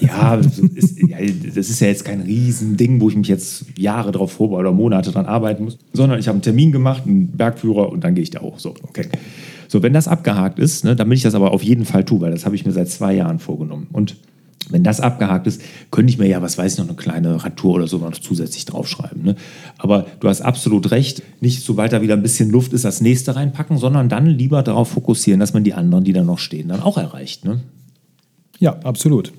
Ich, 0.00 0.06
ja, 0.08 0.34
ist, 0.74 0.98
ja, 0.98 1.18
das 1.54 1.70
ist 1.70 1.80
ja 1.80 1.88
jetzt 1.88 2.04
kein 2.04 2.20
Riesending, 2.20 3.00
wo 3.00 3.08
ich 3.08 3.16
mich 3.16 3.28
jetzt 3.28 3.66
Jahre 3.78 4.12
drauf 4.12 4.32
vorbereite 4.32 4.68
oder 4.68 4.76
Monate 4.76 5.12
dran 5.12 5.26
arbeiten 5.26 5.64
muss, 5.64 5.78
sondern 5.92 6.18
ich 6.18 6.28
habe 6.28 6.36
einen 6.36 6.42
Termin 6.42 6.72
gemacht, 6.72 7.02
einen 7.06 7.28
Bergführer 7.28 7.90
und 7.90 8.02
dann 8.02 8.14
gehe 8.14 8.22
ich 8.22 8.30
da 8.30 8.40
hoch. 8.40 8.58
So, 8.58 8.74
okay. 8.82 9.08
So, 9.68 9.82
wenn 9.82 9.92
das 9.92 10.08
abgehakt 10.08 10.58
ist, 10.58 10.84
ne, 10.84 10.96
damit 10.96 11.18
ich 11.18 11.22
das 11.22 11.34
aber 11.34 11.52
auf 11.52 11.62
jeden 11.62 11.84
Fall 11.84 12.04
tue, 12.04 12.20
weil 12.20 12.32
das 12.32 12.44
habe 12.44 12.54
ich 12.54 12.66
mir 12.66 12.72
seit 12.72 12.88
zwei 12.88 13.14
Jahren 13.14 13.38
vorgenommen. 13.38 13.86
Und 13.92 14.16
wenn 14.70 14.84
das 14.84 15.00
abgehakt 15.00 15.46
ist, 15.46 15.60
könnte 15.90 16.10
ich 16.10 16.18
mir 16.18 16.26
ja, 16.26 16.42
was 16.42 16.58
weiß 16.58 16.72
ich, 16.72 16.78
noch 16.78 16.86
eine 16.86 16.96
kleine 16.96 17.42
Radtour 17.42 17.74
oder 17.74 17.86
so 17.86 17.98
noch 17.98 18.12
zusätzlich 18.12 18.64
draufschreiben. 18.64 19.22
Ne? 19.22 19.36
Aber 19.78 20.06
du 20.20 20.28
hast 20.28 20.40
absolut 20.40 20.90
recht, 20.90 21.22
nicht 21.40 21.62
sobald 21.62 21.92
da 21.92 22.02
wieder 22.02 22.14
ein 22.14 22.22
bisschen 22.22 22.50
Luft 22.50 22.72
ist, 22.72 22.84
das 22.84 23.00
nächste 23.00 23.36
reinpacken, 23.36 23.78
sondern 23.78 24.08
dann 24.08 24.26
lieber 24.26 24.62
darauf 24.62 24.88
fokussieren, 24.88 25.40
dass 25.40 25.52
man 25.52 25.64
die 25.64 25.74
anderen, 25.74 26.04
die 26.04 26.12
da 26.12 26.22
noch 26.22 26.38
stehen, 26.38 26.68
dann 26.68 26.80
auch 26.80 26.98
erreicht. 26.98 27.44
Ne? 27.44 27.60
Ja, 28.62 28.78
absolut. 28.84 29.32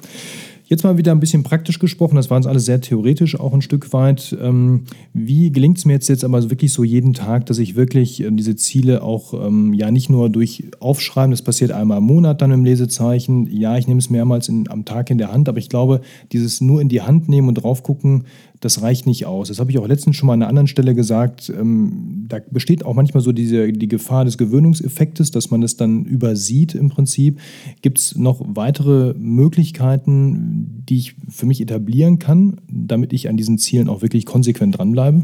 Jetzt 0.65 0.83
mal 0.83 0.97
wieder 0.97 1.13
ein 1.13 1.21
bisschen 1.21 1.43
praktisch 1.43 1.79
gesprochen, 1.79 2.17
das 2.17 2.29
war 2.29 2.35
uns 2.35 2.45
alles 2.45 2.65
sehr 2.65 2.81
theoretisch 2.81 3.39
auch 3.39 3.53
ein 3.53 3.61
Stück 3.61 3.93
weit. 3.93 4.35
Ähm, 4.41 4.81
wie 5.13 5.49
gelingt 5.49 5.77
es 5.77 5.85
mir 5.85 5.93
jetzt, 5.93 6.09
jetzt 6.09 6.25
aber 6.25 6.49
wirklich 6.49 6.73
so 6.73 6.83
jeden 6.83 7.13
Tag, 7.13 7.45
dass 7.45 7.57
ich 7.57 7.77
wirklich 7.77 8.21
ähm, 8.21 8.35
diese 8.35 8.57
Ziele 8.57 9.01
auch 9.01 9.33
ähm, 9.33 9.73
ja 9.73 9.91
nicht 9.91 10.09
nur 10.09 10.29
durch 10.29 10.65
Aufschreiben, 10.81 11.31
das 11.31 11.41
passiert 11.41 11.71
einmal 11.71 11.99
im 11.99 12.03
Monat 12.03 12.41
dann 12.41 12.51
im 12.51 12.65
Lesezeichen, 12.65 13.47
ja, 13.49 13.77
ich 13.77 13.87
nehme 13.87 13.99
es 13.99 14.09
mehrmals 14.09 14.49
in, 14.49 14.69
am 14.69 14.83
Tag 14.83 15.09
in 15.09 15.17
der 15.17 15.31
Hand, 15.31 15.47
aber 15.47 15.59
ich 15.59 15.69
glaube, 15.69 16.01
dieses 16.33 16.59
nur 16.59 16.81
in 16.81 16.89
die 16.89 17.01
Hand 17.01 17.29
nehmen 17.29 17.47
und 17.47 17.55
drauf 17.55 17.81
gucken, 17.81 18.25
das 18.63 18.81
reicht 18.81 19.05
nicht 19.05 19.25
aus. 19.25 19.49
Das 19.49 19.59
habe 19.59 19.71
ich 19.71 19.77
auch 19.77 19.87
letztens 19.87 20.15
schon 20.15 20.27
mal 20.27 20.33
an 20.33 20.41
einer 20.41 20.49
anderen 20.49 20.67
Stelle 20.67 20.95
gesagt. 20.95 21.51
Ähm, 21.55 22.25
da 22.27 22.39
besteht 22.51 22.85
auch 22.85 22.93
manchmal 22.93 23.21
so 23.21 23.31
diese, 23.31 23.71
die 23.71 23.87
Gefahr 23.87 24.25
des 24.25 24.37
Gewöhnungseffektes, 24.37 25.31
dass 25.31 25.51
man 25.51 25.61
das 25.61 25.75
dann 25.75 26.05
übersieht 26.05 26.75
im 26.75 26.89
Prinzip. 26.89 27.39
Gibt 27.81 27.97
es 27.99 28.15
noch 28.15 28.41
weitere 28.45 29.13
Möglichkeiten, 29.17 30.83
die 30.87 30.97
ich 30.97 31.15
für 31.29 31.45
mich 31.45 31.61
etablieren 31.61 32.19
kann, 32.19 32.61
damit 32.69 33.13
ich 33.13 33.29
an 33.29 33.37
diesen 33.37 33.57
Zielen 33.57 33.89
auch 33.89 34.01
wirklich 34.01 34.25
konsequent 34.25 34.77
dranbleibe? 34.77 35.23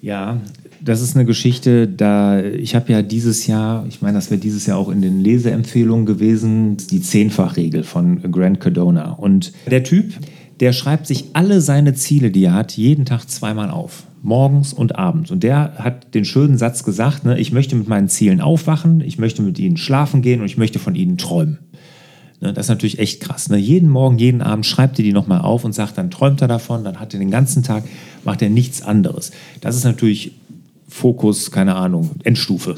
Ja, 0.00 0.40
das 0.80 1.02
ist 1.02 1.16
eine 1.16 1.24
Geschichte, 1.24 1.88
da 1.88 2.40
ich 2.42 2.76
habe 2.76 2.92
ja 2.92 3.02
dieses 3.02 3.46
Jahr, 3.48 3.84
ich 3.88 4.00
meine, 4.00 4.18
das 4.18 4.30
wäre 4.30 4.40
dieses 4.40 4.66
Jahr 4.66 4.78
auch 4.78 4.90
in 4.90 5.02
den 5.02 5.20
Leseempfehlungen 5.20 6.06
gewesen, 6.06 6.76
die 6.90 7.00
Zehnfachregel 7.00 7.82
von 7.82 8.30
Grant 8.30 8.60
Cardona. 8.60 9.12
Und 9.12 9.52
der 9.68 9.82
Typ, 9.82 10.12
der 10.60 10.72
schreibt 10.72 11.06
sich 11.06 11.26
alle 11.34 11.60
seine 11.60 11.94
Ziele, 11.94 12.30
die 12.30 12.44
er 12.44 12.54
hat, 12.54 12.76
jeden 12.76 13.04
Tag 13.04 13.28
zweimal 13.28 13.70
auf. 13.70 14.04
Morgens 14.22 14.72
und 14.72 14.96
abends. 14.96 15.30
Und 15.30 15.44
der 15.44 15.74
hat 15.78 16.14
den 16.14 16.24
schönen 16.24 16.58
Satz 16.58 16.82
gesagt, 16.82 17.24
ne, 17.24 17.38
ich 17.38 17.52
möchte 17.52 17.76
mit 17.76 17.88
meinen 17.88 18.08
Zielen 18.08 18.40
aufwachen, 18.40 19.00
ich 19.00 19.18
möchte 19.18 19.42
mit 19.42 19.58
ihnen 19.58 19.76
schlafen 19.76 20.22
gehen 20.22 20.40
und 20.40 20.46
ich 20.46 20.58
möchte 20.58 20.80
von 20.80 20.96
ihnen 20.96 21.18
träumen. 21.18 21.58
Ne, 22.40 22.52
das 22.52 22.66
ist 22.66 22.70
natürlich 22.70 22.98
echt 22.98 23.20
krass. 23.20 23.48
Ne? 23.48 23.56
Jeden 23.56 23.88
Morgen, 23.88 24.18
jeden 24.18 24.42
Abend 24.42 24.66
schreibt 24.66 24.98
er 24.98 25.04
die 25.04 25.12
nochmal 25.12 25.40
auf 25.40 25.64
und 25.64 25.72
sagt, 25.72 25.98
dann 25.98 26.10
träumt 26.10 26.42
er 26.42 26.48
davon, 26.48 26.82
dann 26.82 26.98
hat 26.98 27.14
er 27.14 27.20
den 27.20 27.30
ganzen 27.30 27.62
Tag, 27.62 27.84
macht 28.24 28.42
er 28.42 28.50
nichts 28.50 28.82
anderes. 28.82 29.30
Das 29.60 29.76
ist 29.76 29.84
natürlich 29.84 30.32
Fokus, 30.88 31.50
keine 31.50 31.76
Ahnung, 31.76 32.10
Endstufe. 32.24 32.74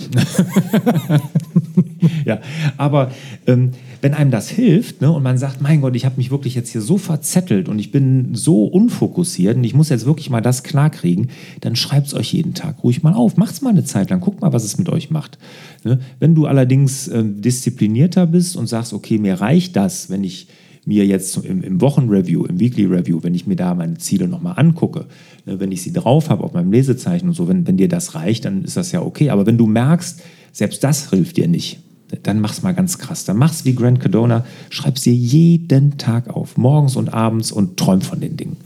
ja, 2.24 2.40
aber 2.76 3.12
ähm, 3.46 3.70
wenn 4.02 4.14
einem 4.14 4.30
das 4.30 4.48
hilft 4.48 5.00
ne, 5.00 5.10
und 5.10 5.22
man 5.22 5.38
sagt, 5.38 5.60
mein 5.60 5.80
Gott, 5.80 5.94
ich 5.94 6.04
habe 6.04 6.16
mich 6.16 6.30
wirklich 6.30 6.54
jetzt 6.54 6.70
hier 6.70 6.80
so 6.80 6.98
verzettelt 6.98 7.68
und 7.68 7.78
ich 7.78 7.90
bin 7.90 8.34
so 8.34 8.64
unfokussiert 8.64 9.56
und 9.56 9.64
ich 9.64 9.74
muss 9.74 9.88
jetzt 9.88 10.06
wirklich 10.06 10.30
mal 10.30 10.40
das 10.40 10.62
klarkriegen, 10.62 11.30
dann 11.60 11.76
schreibt 11.76 12.08
es 12.08 12.14
euch 12.14 12.32
jeden 12.32 12.54
Tag 12.54 12.82
ruhig 12.82 13.02
mal 13.02 13.14
auf. 13.14 13.36
Macht 13.36 13.54
es 13.54 13.62
mal 13.62 13.70
eine 13.70 13.84
Zeit 13.84 14.10
lang, 14.10 14.20
guckt 14.20 14.40
mal, 14.40 14.52
was 14.52 14.64
es 14.64 14.78
mit 14.78 14.88
euch 14.88 15.10
macht. 15.10 15.38
Ne? 15.84 16.00
Wenn 16.18 16.34
du 16.34 16.46
allerdings 16.46 17.08
äh, 17.08 17.22
disziplinierter 17.24 18.26
bist 18.26 18.56
und 18.56 18.68
sagst, 18.68 18.92
okay, 18.92 19.18
mir 19.18 19.40
reicht 19.40 19.76
das, 19.76 20.08
wenn 20.10 20.24
ich 20.24 20.48
mir 20.86 21.04
jetzt 21.06 21.36
im, 21.44 21.62
im 21.62 21.80
Wochenreview, 21.80 22.46
im 22.46 22.58
Weekly 22.58 22.86
Review, 22.86 23.22
wenn 23.22 23.34
ich 23.34 23.46
mir 23.46 23.56
da 23.56 23.74
meine 23.74 23.98
Ziele 23.98 24.28
nochmal 24.28 24.54
angucke, 24.56 25.06
ne, 25.44 25.60
wenn 25.60 25.72
ich 25.72 25.82
sie 25.82 25.92
drauf 25.92 26.30
habe 26.30 26.42
auf 26.42 26.54
meinem 26.54 26.72
Lesezeichen 26.72 27.28
und 27.28 27.34
so, 27.34 27.48
wenn, 27.48 27.66
wenn 27.66 27.76
dir 27.76 27.88
das 27.88 28.14
reicht, 28.14 28.46
dann 28.46 28.64
ist 28.64 28.76
das 28.76 28.92
ja 28.92 29.02
okay. 29.02 29.30
Aber 29.30 29.46
wenn 29.46 29.58
du 29.58 29.66
merkst, 29.66 30.22
selbst 30.52 30.82
das 30.82 31.10
hilft 31.10 31.36
dir 31.36 31.48
nicht, 31.48 31.80
dann 32.22 32.40
mach's 32.40 32.62
mal 32.62 32.72
ganz 32.72 32.98
krass. 32.98 33.24
Dann 33.24 33.36
mach's 33.36 33.64
wie 33.64 33.74
Grant 33.74 34.00
Cardona, 34.00 34.44
schreib's 34.68 35.02
dir 35.02 35.14
jeden 35.14 35.98
Tag 35.98 36.28
auf, 36.28 36.56
morgens 36.56 36.96
und 36.96 37.12
abends 37.12 37.52
und 37.52 37.76
träum 37.76 38.00
von 38.02 38.20
den 38.20 38.36
Dingen. 38.36 38.56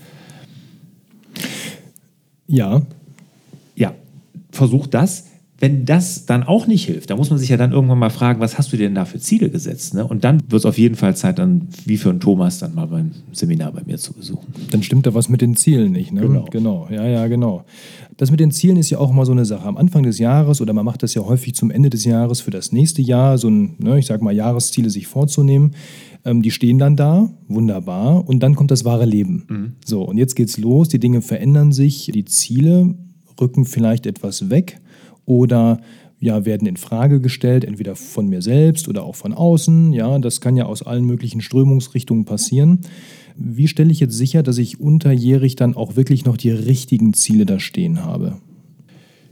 Ja. 2.47 2.83
Ja, 3.77 3.95
versuch 4.51 4.87
das. 4.87 5.25
Wenn 5.65 5.87
das 5.87 6.27
dann 6.27 6.43
auch 6.43 6.67
nicht 6.67 6.85
hilft, 6.85 7.09
dann 7.09 7.17
muss 7.17 7.31
man 7.31 7.39
sich 7.39 7.49
ja 7.49 7.57
dann 7.57 7.73
irgendwann 7.73 7.99
mal 7.99 8.11
fragen, 8.11 8.39
was 8.39 8.59
hast 8.59 8.71
du 8.75 8.77
denn 8.77 8.95
da 8.95 9.07
für 9.07 9.19
Ziele 9.19 9.49
gesetzt? 9.49 9.95
Ne? 9.95 10.07
Und 10.07 10.23
dann 10.23 10.43
wird 10.51 10.61
es 10.61 10.67
auf 10.67 10.77
jeden 10.77 10.95
Fall 10.95 11.17
Zeit, 11.17 11.39
dann 11.39 11.69
wie 11.87 11.97
für 11.97 12.11
einen 12.11 12.21
Thomas 12.21 12.59
dann 12.59 12.75
mal 12.75 12.87
beim 12.87 13.13
Seminar 13.33 13.73
bei 13.73 13.81
mir 13.87 13.97
zu 13.97 14.13
besuchen. 14.13 14.53
Dann 14.73 14.83
stimmt 14.83 15.07
da 15.07 15.15
was 15.15 15.31
mit 15.31 15.41
den 15.41 15.57
Zielen 15.57 15.93
nicht. 15.93 16.13
Ne? 16.13 16.21
Genau. 16.21 16.45
genau. 16.51 16.87
Ja, 16.91 17.09
ja, 17.09 17.27
genau. 17.29 17.65
Das 18.19 18.31
mit 18.31 18.41
den 18.41 18.51
Zielen 18.51 18.77
ist 18.77 18.91
ja 18.91 18.99
auch 18.99 19.11
immer 19.11 19.25
so 19.25 19.33
eine 19.33 19.47
Sache. 19.47 19.67
Am 19.67 19.79
Anfang 19.79 20.03
des 20.03 20.19
Jahres 20.19 20.61
oder 20.61 20.75
man 20.75 20.85
macht 20.85 21.03
das 21.03 21.15
ja 21.15 21.25
häufig 21.25 21.55
zum 21.55 21.71
Ende 21.71 21.89
des 21.89 22.05
Jahres 22.05 22.43
für 22.43 22.51
das 22.51 22.71
nächste 22.71 23.01
Jahr, 23.01 23.39
so 23.39 23.49
ein, 23.49 23.77
ne, 23.79 23.99
ich 23.99 24.05
sag 24.05 24.21
mal, 24.21 24.35
Jahresziele 24.35 24.91
sich 24.91 25.07
vorzunehmen. 25.07 25.71
Ähm, 26.27 26.43
die 26.43 26.51
stehen 26.51 26.79
dann 26.79 26.95
da, 26.95 27.31
wunderbar, 27.49 28.29
und 28.29 28.43
dann 28.43 28.55
kommt 28.55 28.71
das 28.71 28.85
wahre 28.85 29.07
Leben. 29.07 29.47
Mhm. 29.49 29.73
So, 29.83 30.03
und 30.03 30.19
jetzt 30.19 30.35
geht's 30.37 30.59
los, 30.59 30.91
die 30.91 31.01
Dinge 31.01 31.23
verändern 31.23 31.73
sich, 31.73 32.11
die 32.13 32.27
Ziele 32.27 32.95
rücken 33.41 33.65
vielleicht 33.65 34.05
etwas 34.05 34.51
weg 34.51 34.83
oder 35.27 35.81
ja, 36.21 36.45
werden 36.47 36.67
in 36.67 36.77
Frage 36.77 37.21
gestellt, 37.21 37.65
entweder 37.65 37.97
von 37.97 38.29
mir 38.29 38.41
selbst 38.41 38.89
oder 38.89 39.03
auch 39.03 39.15
von 39.15 39.35
außen. 39.35 39.93
Ja, 39.93 40.19
das 40.19 40.41
kann 40.41 40.57
ja 40.57 40.65
aus 40.65 40.83
allen 40.83 41.05
möglichen 41.05 41.41
Strömungsrichtungen 41.41 42.25
passieren. 42.25 42.81
Wie 43.37 43.69
stelle 43.69 43.93
ich 43.93 44.01
jetzt 44.01 44.17
sicher, 44.17 44.43
dass 44.43 44.59
ich 44.59 44.81
unterjährig 44.81 45.57
dann 45.57 45.77
auch 45.77 45.97
wirklich 45.97 46.25
noch 46.25 46.37
die 46.37 46.51
richtigen 46.51 47.13
Ziele 47.13 47.45
da 47.45 47.59
stehen 47.59 48.05
habe? 48.05 48.39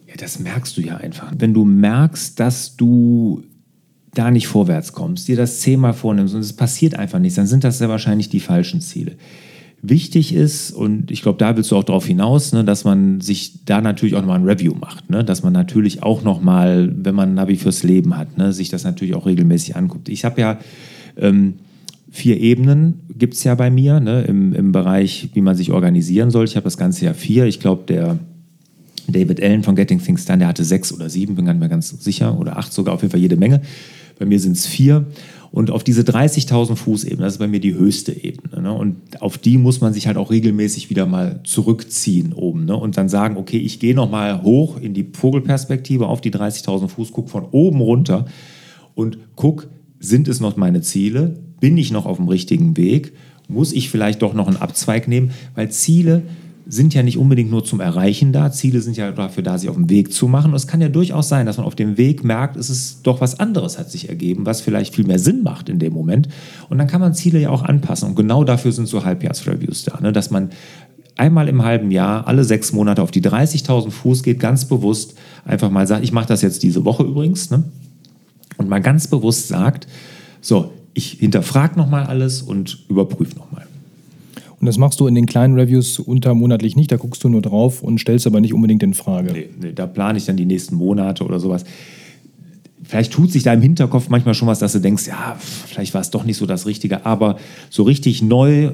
Ja, 0.06 0.14
das 0.18 0.38
merkst 0.38 0.76
du 0.76 0.82
ja 0.82 0.98
einfach. 0.98 1.32
Wenn 1.38 1.54
du 1.54 1.64
merkst, 1.64 2.38
dass 2.38 2.76
du 2.76 3.42
da 4.12 4.30
nicht 4.30 4.46
vorwärts 4.46 4.92
kommst, 4.92 5.28
dir 5.28 5.36
das 5.36 5.60
zehnmal 5.60 5.94
vornimmst 5.94 6.34
und 6.34 6.40
es 6.40 6.52
passiert 6.52 6.94
einfach 6.94 7.18
nichts, 7.18 7.36
dann 7.36 7.46
sind 7.46 7.64
das 7.64 7.78
sehr 7.78 7.88
wahrscheinlich 7.88 8.28
die 8.28 8.40
falschen 8.40 8.82
Ziele 8.82 9.16
wichtig 9.82 10.32
ist, 10.32 10.70
und 10.70 11.10
ich 11.10 11.22
glaube, 11.22 11.38
da 11.38 11.56
willst 11.56 11.72
du 11.72 11.76
auch 11.76 11.84
darauf 11.84 12.06
hinaus, 12.06 12.52
ne, 12.52 12.64
dass 12.64 12.84
man 12.84 13.20
sich 13.20 13.64
da 13.64 13.80
natürlich 13.80 14.14
auch 14.14 14.20
nochmal 14.20 14.38
ein 14.38 14.48
Review 14.48 14.74
macht. 14.74 15.10
Ne, 15.10 15.24
dass 15.24 15.42
man 15.42 15.52
natürlich 15.52 16.02
auch 16.02 16.22
nochmal, 16.22 16.94
wenn 16.96 17.14
man 17.14 17.30
ein 17.30 17.34
Navi 17.34 17.56
fürs 17.56 17.82
Leben 17.82 18.16
hat, 18.16 18.38
ne, 18.38 18.52
sich 18.52 18.68
das 18.68 18.84
natürlich 18.84 19.14
auch 19.14 19.26
regelmäßig 19.26 19.76
anguckt. 19.76 20.08
Ich 20.08 20.24
habe 20.24 20.40
ja 20.40 20.58
ähm, 21.16 21.54
vier 22.10 22.38
Ebenen, 22.38 23.00
gibt 23.18 23.34
es 23.34 23.42
ja 23.42 23.54
bei 23.56 23.70
mir 23.70 23.98
ne, 23.98 24.22
im, 24.22 24.54
im 24.54 24.70
Bereich, 24.70 25.30
wie 25.34 25.40
man 25.40 25.56
sich 25.56 25.72
organisieren 25.72 26.30
soll. 26.30 26.44
Ich 26.44 26.54
habe 26.54 26.64
das 26.64 26.76
Ganze 26.76 27.06
ja 27.06 27.14
vier. 27.14 27.46
Ich 27.46 27.58
glaube, 27.58 27.82
der 27.88 28.18
David 29.08 29.42
Allen 29.42 29.64
von 29.64 29.74
Getting 29.74 30.00
Things 30.00 30.24
Done, 30.26 30.38
der 30.38 30.48
hatte 30.48 30.64
sechs 30.64 30.92
oder 30.92 31.10
sieben, 31.10 31.34
bin 31.34 31.44
gar 31.44 31.54
nicht 31.54 31.60
mehr 31.60 31.68
ganz 31.68 31.88
sicher, 31.88 32.38
oder 32.38 32.56
acht 32.56 32.72
sogar, 32.72 32.94
auf 32.94 33.02
jeden 33.02 33.10
Fall 33.10 33.20
jede 33.20 33.36
Menge. 33.36 33.62
Bei 34.18 34.26
mir 34.26 34.38
sind 34.38 34.56
es 34.56 34.66
vier. 34.66 35.06
Und 35.52 35.70
auf 35.70 35.84
diese 35.84 36.00
30.000 36.00 36.76
Fuß 36.76 37.04
Ebene, 37.04 37.24
das 37.24 37.34
ist 37.34 37.38
bei 37.38 37.46
mir 37.46 37.60
die 37.60 37.74
höchste 37.74 38.12
Ebene. 38.12 38.62
Ne? 38.62 38.72
Und 38.72 39.20
auf 39.20 39.36
die 39.36 39.58
muss 39.58 39.82
man 39.82 39.92
sich 39.92 40.06
halt 40.06 40.16
auch 40.16 40.30
regelmäßig 40.30 40.88
wieder 40.88 41.04
mal 41.04 41.40
zurückziehen 41.44 42.32
oben. 42.32 42.64
Ne? 42.64 42.74
Und 42.74 42.96
dann 42.96 43.10
sagen, 43.10 43.36
okay, 43.36 43.58
ich 43.58 43.78
gehe 43.78 43.94
nochmal 43.94 44.42
hoch 44.42 44.80
in 44.80 44.94
die 44.94 45.06
Vogelperspektive 45.12 46.06
auf 46.06 46.22
die 46.22 46.32
30.000 46.32 46.88
Fuß, 46.88 47.12
guck 47.12 47.28
von 47.28 47.44
oben 47.50 47.82
runter 47.82 48.24
und 48.94 49.18
guck, 49.36 49.68
sind 50.00 50.26
es 50.26 50.40
noch 50.40 50.56
meine 50.56 50.80
Ziele? 50.80 51.38
Bin 51.60 51.76
ich 51.76 51.92
noch 51.92 52.06
auf 52.06 52.16
dem 52.16 52.28
richtigen 52.28 52.78
Weg? 52.78 53.12
Muss 53.46 53.74
ich 53.74 53.90
vielleicht 53.90 54.22
doch 54.22 54.32
noch 54.32 54.48
einen 54.48 54.56
Abzweig 54.56 55.06
nehmen? 55.06 55.32
Weil 55.54 55.70
Ziele 55.70 56.22
sind 56.66 56.94
ja 56.94 57.02
nicht 57.02 57.18
unbedingt 57.18 57.50
nur 57.50 57.64
zum 57.64 57.80
Erreichen 57.80 58.32
da. 58.32 58.52
Ziele 58.52 58.80
sind 58.80 58.96
ja 58.96 59.10
dafür 59.10 59.42
da, 59.42 59.58
sie 59.58 59.68
auf 59.68 59.74
dem 59.74 59.90
Weg 59.90 60.12
zu 60.12 60.28
machen. 60.28 60.52
Und 60.52 60.56
es 60.56 60.66
kann 60.66 60.80
ja 60.80 60.88
durchaus 60.88 61.28
sein, 61.28 61.46
dass 61.46 61.56
man 61.56 61.66
auf 61.66 61.74
dem 61.74 61.98
Weg 61.98 62.24
merkt, 62.24 62.56
es 62.56 62.70
ist 62.70 63.06
doch 63.06 63.20
was 63.20 63.40
anderes 63.40 63.78
hat 63.78 63.90
sich 63.90 64.08
ergeben, 64.08 64.46
was 64.46 64.60
vielleicht 64.60 64.94
viel 64.94 65.06
mehr 65.06 65.18
Sinn 65.18 65.42
macht 65.42 65.68
in 65.68 65.78
dem 65.78 65.92
Moment. 65.92 66.28
Und 66.68 66.78
dann 66.78 66.86
kann 66.86 67.00
man 67.00 67.14
Ziele 67.14 67.40
ja 67.40 67.50
auch 67.50 67.62
anpassen. 67.62 68.10
Und 68.10 68.14
genau 68.14 68.44
dafür 68.44 68.72
sind 68.72 68.86
so 68.86 69.04
Halbjahresreviews 69.04 69.84
da, 69.84 70.00
ne? 70.00 70.12
dass 70.12 70.30
man 70.30 70.50
einmal 71.16 71.48
im 71.48 71.62
halben 71.62 71.90
Jahr, 71.90 72.26
alle 72.26 72.44
sechs 72.44 72.72
Monate 72.72 73.02
auf 73.02 73.10
die 73.10 73.22
30.000 73.22 73.90
Fuß 73.90 74.22
geht, 74.22 74.40
ganz 74.40 74.64
bewusst 74.64 75.14
einfach 75.44 75.70
mal 75.70 75.86
sagt, 75.86 76.04
ich 76.04 76.12
mache 76.12 76.26
das 76.26 76.42
jetzt 76.42 76.62
diese 76.62 76.84
Woche 76.84 77.02
übrigens, 77.02 77.50
ne? 77.50 77.64
und 78.56 78.68
mal 78.68 78.80
ganz 78.80 79.08
bewusst 79.08 79.48
sagt, 79.48 79.86
so, 80.40 80.72
ich 80.94 81.12
hinterfrage 81.12 81.78
nochmal 81.78 82.04
alles 82.04 82.42
und 82.42 82.84
überprüfe 82.88 83.36
nochmal. 83.36 83.66
Und 84.62 84.66
das 84.66 84.78
machst 84.78 85.00
du 85.00 85.08
in 85.08 85.16
den 85.16 85.26
kleinen 85.26 85.58
Reviews 85.58 85.98
untermonatlich 85.98 86.76
nicht, 86.76 86.92
da 86.92 86.96
guckst 86.96 87.24
du 87.24 87.28
nur 87.28 87.42
drauf 87.42 87.82
und 87.82 87.98
stellst 87.98 88.28
aber 88.28 88.40
nicht 88.40 88.54
unbedingt 88.54 88.84
in 88.84 88.94
Frage. 88.94 89.32
Nee, 89.32 89.48
nee, 89.60 89.72
da 89.72 89.88
plane 89.88 90.16
ich 90.16 90.24
dann 90.24 90.36
die 90.36 90.46
nächsten 90.46 90.76
Monate 90.76 91.24
oder 91.24 91.40
sowas. 91.40 91.64
Vielleicht 92.84 93.12
tut 93.12 93.32
sich 93.32 93.42
da 93.42 93.52
im 93.52 93.60
Hinterkopf 93.60 94.08
manchmal 94.08 94.34
schon 94.34 94.46
was, 94.46 94.60
dass 94.60 94.72
du 94.72 94.78
denkst, 94.78 95.08
ja, 95.08 95.36
vielleicht 95.40 95.94
war 95.94 96.00
es 96.00 96.10
doch 96.10 96.22
nicht 96.22 96.36
so 96.36 96.46
das 96.46 96.64
Richtige, 96.64 97.04
aber 97.04 97.38
so 97.70 97.82
richtig 97.82 98.22
neu, 98.22 98.70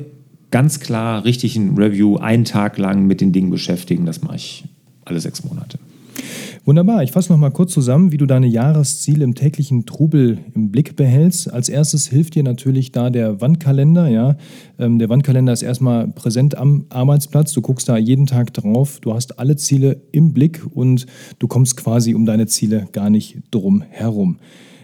ganz 0.50 0.78
klar, 0.78 1.24
richtig 1.24 1.56
ein 1.56 1.78
Review, 1.78 2.18
einen 2.18 2.44
Tag 2.44 2.76
lang 2.76 3.06
mit 3.06 3.22
den 3.22 3.32
Dingen 3.32 3.48
beschäftigen, 3.48 4.04
das 4.04 4.20
mache 4.20 4.36
ich 4.36 4.64
alle 5.06 5.20
sechs 5.20 5.42
Monate. 5.42 5.78
Wunderbar, 6.64 7.02
ich 7.02 7.12
fasse 7.12 7.32
noch 7.32 7.38
mal 7.38 7.50
kurz 7.50 7.72
zusammen, 7.72 8.12
wie 8.12 8.18
du 8.18 8.26
deine 8.26 8.46
Jahresziele 8.46 9.24
im 9.24 9.34
täglichen 9.34 9.86
Trubel 9.86 10.38
im 10.54 10.70
Blick 10.70 10.96
behältst. 10.96 11.50
Als 11.52 11.68
erstes 11.68 12.08
hilft 12.08 12.34
dir 12.34 12.42
natürlich 12.42 12.92
da 12.92 13.10
der 13.10 13.40
Wandkalender. 13.40 14.08
Ja? 14.08 14.36
Ähm, 14.78 14.98
der 14.98 15.08
Wandkalender 15.08 15.52
ist 15.52 15.62
erstmal 15.62 16.08
präsent 16.08 16.58
am 16.58 16.84
Arbeitsplatz. 16.90 17.52
Du 17.52 17.62
guckst 17.62 17.88
da 17.88 17.96
jeden 17.96 18.26
Tag 18.26 18.52
drauf. 18.52 19.00
Du 19.00 19.14
hast 19.14 19.38
alle 19.38 19.56
Ziele 19.56 20.02
im 20.12 20.32
Blick 20.34 20.62
und 20.74 21.06
du 21.38 21.48
kommst 21.48 21.76
quasi 21.76 22.14
um 22.14 22.26
deine 22.26 22.46
Ziele 22.46 22.88
gar 22.92 23.08
nicht 23.08 23.38
drum 23.50 23.82
herum. 23.88 24.38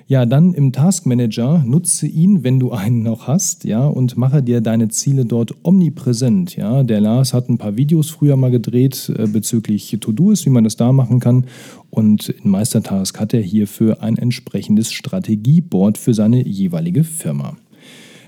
Ja, 0.06 0.26
dann 0.26 0.52
im 0.52 0.72
Task 0.72 1.06
Manager 1.06 1.64
nutze 1.66 2.06
ihn, 2.06 2.44
wenn 2.44 2.60
du 2.60 2.72
einen 2.72 3.02
noch 3.02 3.26
hast, 3.26 3.64
ja, 3.64 3.86
und 3.86 4.18
mache 4.18 4.42
dir 4.42 4.60
deine 4.60 4.88
Ziele 4.88 5.24
dort 5.24 5.54
omnipräsent. 5.62 6.56
Ja, 6.56 6.82
der 6.82 7.00
Lars 7.00 7.32
hat 7.32 7.48
ein 7.48 7.56
paar 7.56 7.76
Videos 7.76 8.10
früher 8.10 8.36
mal 8.36 8.50
gedreht 8.50 9.10
äh, 9.16 9.26
bezüglich 9.26 9.96
To-Do's, 9.98 10.44
wie 10.44 10.50
man 10.50 10.64
das 10.64 10.76
da 10.76 10.92
machen 10.92 11.20
kann. 11.20 11.46
Und 11.88 12.28
in 12.28 12.50
Meistertask 12.50 13.18
hat 13.18 13.32
er 13.32 13.40
hierfür 13.40 14.02
ein 14.02 14.18
entsprechendes 14.18 14.92
Strategieboard 14.92 15.96
für 15.96 16.12
seine 16.12 16.46
jeweilige 16.46 17.02
Firma. 17.02 17.56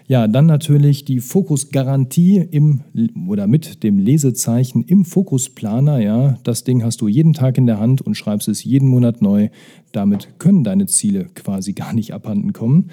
Ja, 0.09 0.29
dann 0.29 0.47
natürlich 0.47 1.05
die 1.05 1.19
Fokusgarantie 1.19 2.37
im 2.37 2.83
oder 3.29 3.49
mit 3.49 3.83
dem 3.83 3.99
Lesezeichen 3.99 4.85
im 4.85 5.05
Fokusplaner. 5.05 5.99
Ja, 5.99 6.39
das 6.45 6.63
Ding 6.63 6.85
hast 6.85 7.01
du 7.01 7.09
jeden 7.09 7.33
Tag 7.33 7.59
in 7.59 7.67
der 7.67 7.81
Hand 7.81 8.03
und 8.03 8.15
schreibst 8.15 8.47
es 8.47 8.63
jeden 8.63 8.89
Monat 8.89 9.21
neu. 9.21 9.49
Damit 9.91 10.39
können 10.39 10.63
deine 10.63 10.87
Ziele 10.87 11.27
quasi 11.35 11.73
gar 11.75 11.93
nicht 11.93 12.15
abhanden 12.15 12.53
kommen. 12.53 12.91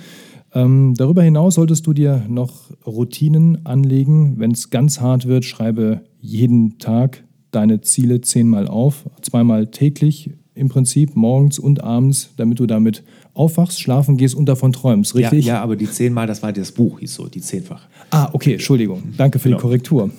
Ähm, 0.55 0.95
darüber 0.97 1.21
hinaus 1.21 1.55
solltest 1.55 1.85
du 1.85 1.93
dir 1.93 2.25
noch 2.27 2.71
Routinen 2.85 3.63
anlegen. 3.63 4.39
Wenn 4.39 4.51
es 4.51 4.71
ganz 4.71 4.99
hart 4.99 5.27
wird, 5.27 5.45
schreibe 5.45 6.01
jeden 6.19 6.79
Tag 6.79 7.23
deine 7.51 7.81
Ziele 7.81 8.21
zehnmal 8.21 8.67
auf, 8.67 9.07
zweimal 9.21 9.67
täglich 9.67 10.31
im 10.55 10.69
Prinzip, 10.69 11.15
morgens 11.15 11.59
und 11.59 11.83
abends, 11.83 12.29
damit 12.37 12.59
du 12.59 12.65
damit 12.65 13.03
aufwachst, 13.33 13.81
schlafen 13.81 14.17
gehst 14.17 14.35
und 14.35 14.45
davon 14.45 14.71
träumst, 14.71 15.15
richtig? 15.15 15.45
Ja, 15.45 15.55
ja 15.55 15.61
aber 15.61 15.75
die 15.75 15.89
zehnmal, 15.89 16.27
das 16.27 16.43
war 16.43 16.53
das 16.53 16.71
Buch, 16.71 16.99
hieß 16.99 17.13
so, 17.13 17.27
die 17.27 17.41
zehnfach. 17.41 17.87
Ah, 18.11 18.29
okay, 18.33 18.53
Entschuldigung. 18.53 19.01
Danke 19.17 19.39
für 19.39 19.49
genau. 19.49 19.57
die 19.57 19.61
Korrektur. 19.61 20.11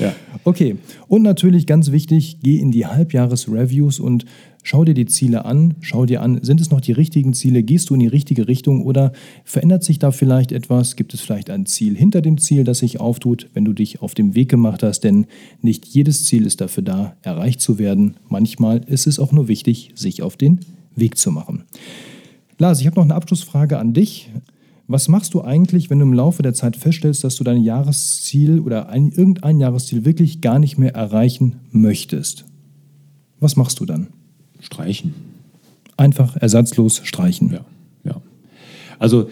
ja. 0.00 0.14
Okay, 0.44 0.76
und 1.06 1.22
natürlich 1.22 1.66
ganz 1.66 1.92
wichtig, 1.92 2.38
geh 2.42 2.58
in 2.58 2.72
die 2.72 2.86
Halbjahresreviews 2.86 4.00
und 4.00 4.24
schau 4.64 4.84
dir 4.84 4.94
die 4.94 5.06
Ziele 5.06 5.44
an, 5.44 5.74
schau 5.80 6.04
dir 6.04 6.20
an, 6.20 6.40
sind 6.42 6.60
es 6.60 6.70
noch 6.70 6.80
die 6.80 6.92
richtigen 6.92 7.32
Ziele, 7.32 7.62
gehst 7.62 7.90
du 7.90 7.94
in 7.94 8.00
die 8.00 8.08
richtige 8.08 8.48
Richtung 8.48 8.82
oder 8.82 9.12
verändert 9.44 9.84
sich 9.84 10.00
da 10.00 10.10
vielleicht 10.10 10.50
etwas, 10.50 10.96
gibt 10.96 11.14
es 11.14 11.20
vielleicht 11.20 11.48
ein 11.48 11.66
Ziel 11.66 11.96
hinter 11.96 12.22
dem 12.22 12.38
Ziel, 12.38 12.64
das 12.64 12.78
sich 12.78 12.98
auftut, 12.98 13.50
wenn 13.54 13.64
du 13.64 13.72
dich 13.72 14.02
auf 14.02 14.14
dem 14.14 14.34
Weg 14.34 14.48
gemacht 14.48 14.82
hast, 14.82 15.00
denn 15.04 15.26
nicht 15.60 15.86
jedes 15.86 16.24
Ziel 16.24 16.44
ist 16.44 16.60
dafür 16.60 16.82
da, 16.82 17.16
erreicht 17.22 17.60
zu 17.60 17.78
werden. 17.78 18.16
Manchmal 18.28 18.82
ist 18.86 19.06
es 19.06 19.20
auch 19.20 19.30
nur 19.30 19.46
wichtig, 19.46 19.92
sich 19.94 20.22
auf 20.22 20.36
den 20.36 20.58
Weg 20.96 21.18
zu 21.18 21.30
machen. 21.30 21.64
Lars, 22.58 22.80
ich 22.80 22.86
habe 22.86 22.96
noch 22.96 23.04
eine 23.04 23.14
Abschlussfrage 23.14 23.78
an 23.78 23.92
dich. 23.92 24.28
Was 24.88 25.08
machst 25.08 25.34
du 25.34 25.42
eigentlich, 25.42 25.90
wenn 25.90 26.00
du 26.00 26.04
im 26.04 26.12
Laufe 26.12 26.42
der 26.42 26.54
Zeit 26.54 26.76
feststellst, 26.76 27.24
dass 27.24 27.36
du 27.36 27.44
dein 27.44 27.62
Jahresziel 27.62 28.60
oder 28.60 28.88
ein, 28.88 29.10
irgendein 29.10 29.60
Jahresziel 29.60 30.04
wirklich 30.04 30.40
gar 30.40 30.58
nicht 30.58 30.76
mehr 30.78 30.94
erreichen 30.94 31.60
möchtest? 31.70 32.44
Was 33.40 33.56
machst 33.56 33.80
du 33.80 33.86
dann? 33.86 34.08
Streichen. 34.60 35.14
Einfach 35.96 36.36
ersatzlos 36.36 37.00
streichen. 37.04 37.52
Ja, 37.52 37.64
ja. 38.04 38.20
Also 38.98 39.28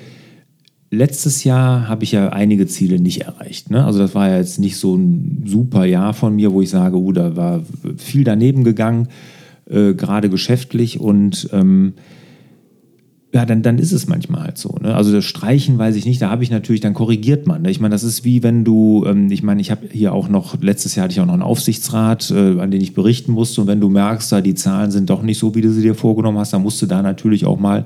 letztes 0.90 1.44
Jahr 1.44 1.88
habe 1.88 2.04
ich 2.04 2.12
ja 2.12 2.30
einige 2.30 2.66
Ziele 2.66 3.00
nicht 3.00 3.22
erreicht. 3.22 3.70
Ne? 3.70 3.84
Also 3.84 3.98
das 3.98 4.14
war 4.14 4.28
ja 4.28 4.38
jetzt 4.38 4.58
nicht 4.58 4.76
so 4.76 4.96
ein 4.96 5.44
super 5.46 5.84
Jahr 5.84 6.14
von 6.14 6.34
mir, 6.34 6.52
wo 6.52 6.60
ich 6.60 6.70
sage, 6.70 6.96
uh, 6.96 7.12
da 7.12 7.36
war 7.36 7.62
viel 7.96 8.24
daneben 8.24 8.64
gegangen, 8.64 9.08
äh, 9.68 9.94
gerade 9.94 10.28
geschäftlich 10.28 11.00
und 11.00 11.48
ähm, 11.52 11.94
ja, 13.32 13.46
dann, 13.46 13.62
dann 13.62 13.78
ist 13.78 13.92
es 13.92 14.08
manchmal 14.08 14.42
halt 14.42 14.58
so. 14.58 14.74
Ne? 14.80 14.94
Also 14.94 15.12
das 15.12 15.24
Streichen 15.24 15.78
weiß 15.78 15.94
ich 15.94 16.04
nicht, 16.04 16.20
da 16.20 16.30
habe 16.30 16.42
ich 16.42 16.50
natürlich, 16.50 16.80
dann 16.80 16.94
korrigiert 16.94 17.46
man. 17.46 17.62
Ne? 17.62 17.70
Ich 17.70 17.78
meine, 17.78 17.92
das 17.92 18.02
ist 18.02 18.24
wie 18.24 18.42
wenn 18.42 18.64
du, 18.64 19.04
ähm, 19.06 19.30
ich 19.30 19.44
meine, 19.44 19.60
ich 19.60 19.70
habe 19.70 19.86
hier 19.90 20.12
auch 20.12 20.28
noch, 20.28 20.60
letztes 20.60 20.96
Jahr 20.96 21.04
hatte 21.04 21.12
ich 21.12 21.20
auch 21.20 21.26
noch 21.26 21.34
einen 21.34 21.42
Aufsichtsrat, 21.42 22.32
äh, 22.32 22.58
an 22.60 22.72
den 22.72 22.80
ich 22.80 22.92
berichten 22.92 23.32
musste. 23.32 23.60
Und 23.60 23.66
wenn 23.68 23.80
du 23.80 23.88
merkst, 23.88 24.32
da 24.32 24.40
die 24.40 24.54
Zahlen 24.54 24.90
sind 24.90 25.10
doch 25.10 25.22
nicht 25.22 25.38
so, 25.38 25.54
wie 25.54 25.60
du 25.60 25.70
sie 25.70 25.82
dir 25.82 25.94
vorgenommen 25.94 26.38
hast, 26.38 26.52
dann 26.52 26.62
musst 26.62 26.82
du 26.82 26.86
da 26.86 27.02
natürlich 27.02 27.46
auch 27.46 27.60
mal 27.60 27.84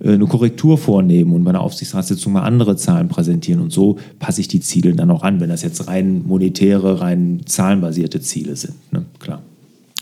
äh, 0.00 0.14
eine 0.14 0.26
Korrektur 0.26 0.76
vornehmen 0.76 1.32
und 1.34 1.44
bei 1.44 1.50
einer 1.50 1.60
Aufsichtsratssitzung 1.60 2.32
mal 2.32 2.42
andere 2.42 2.74
Zahlen 2.74 3.08
präsentieren. 3.08 3.60
Und 3.60 3.72
so 3.72 3.98
passe 4.18 4.40
ich 4.40 4.48
die 4.48 4.60
Ziele 4.60 4.92
dann 4.94 5.10
auch 5.12 5.22
an, 5.22 5.38
wenn 5.38 5.50
das 5.50 5.62
jetzt 5.62 5.86
rein 5.86 6.26
monetäre, 6.26 7.00
rein 7.00 7.42
zahlenbasierte 7.46 8.20
Ziele 8.20 8.56
sind. 8.56 8.74
Ne? 8.92 9.04
Klar. 9.20 9.40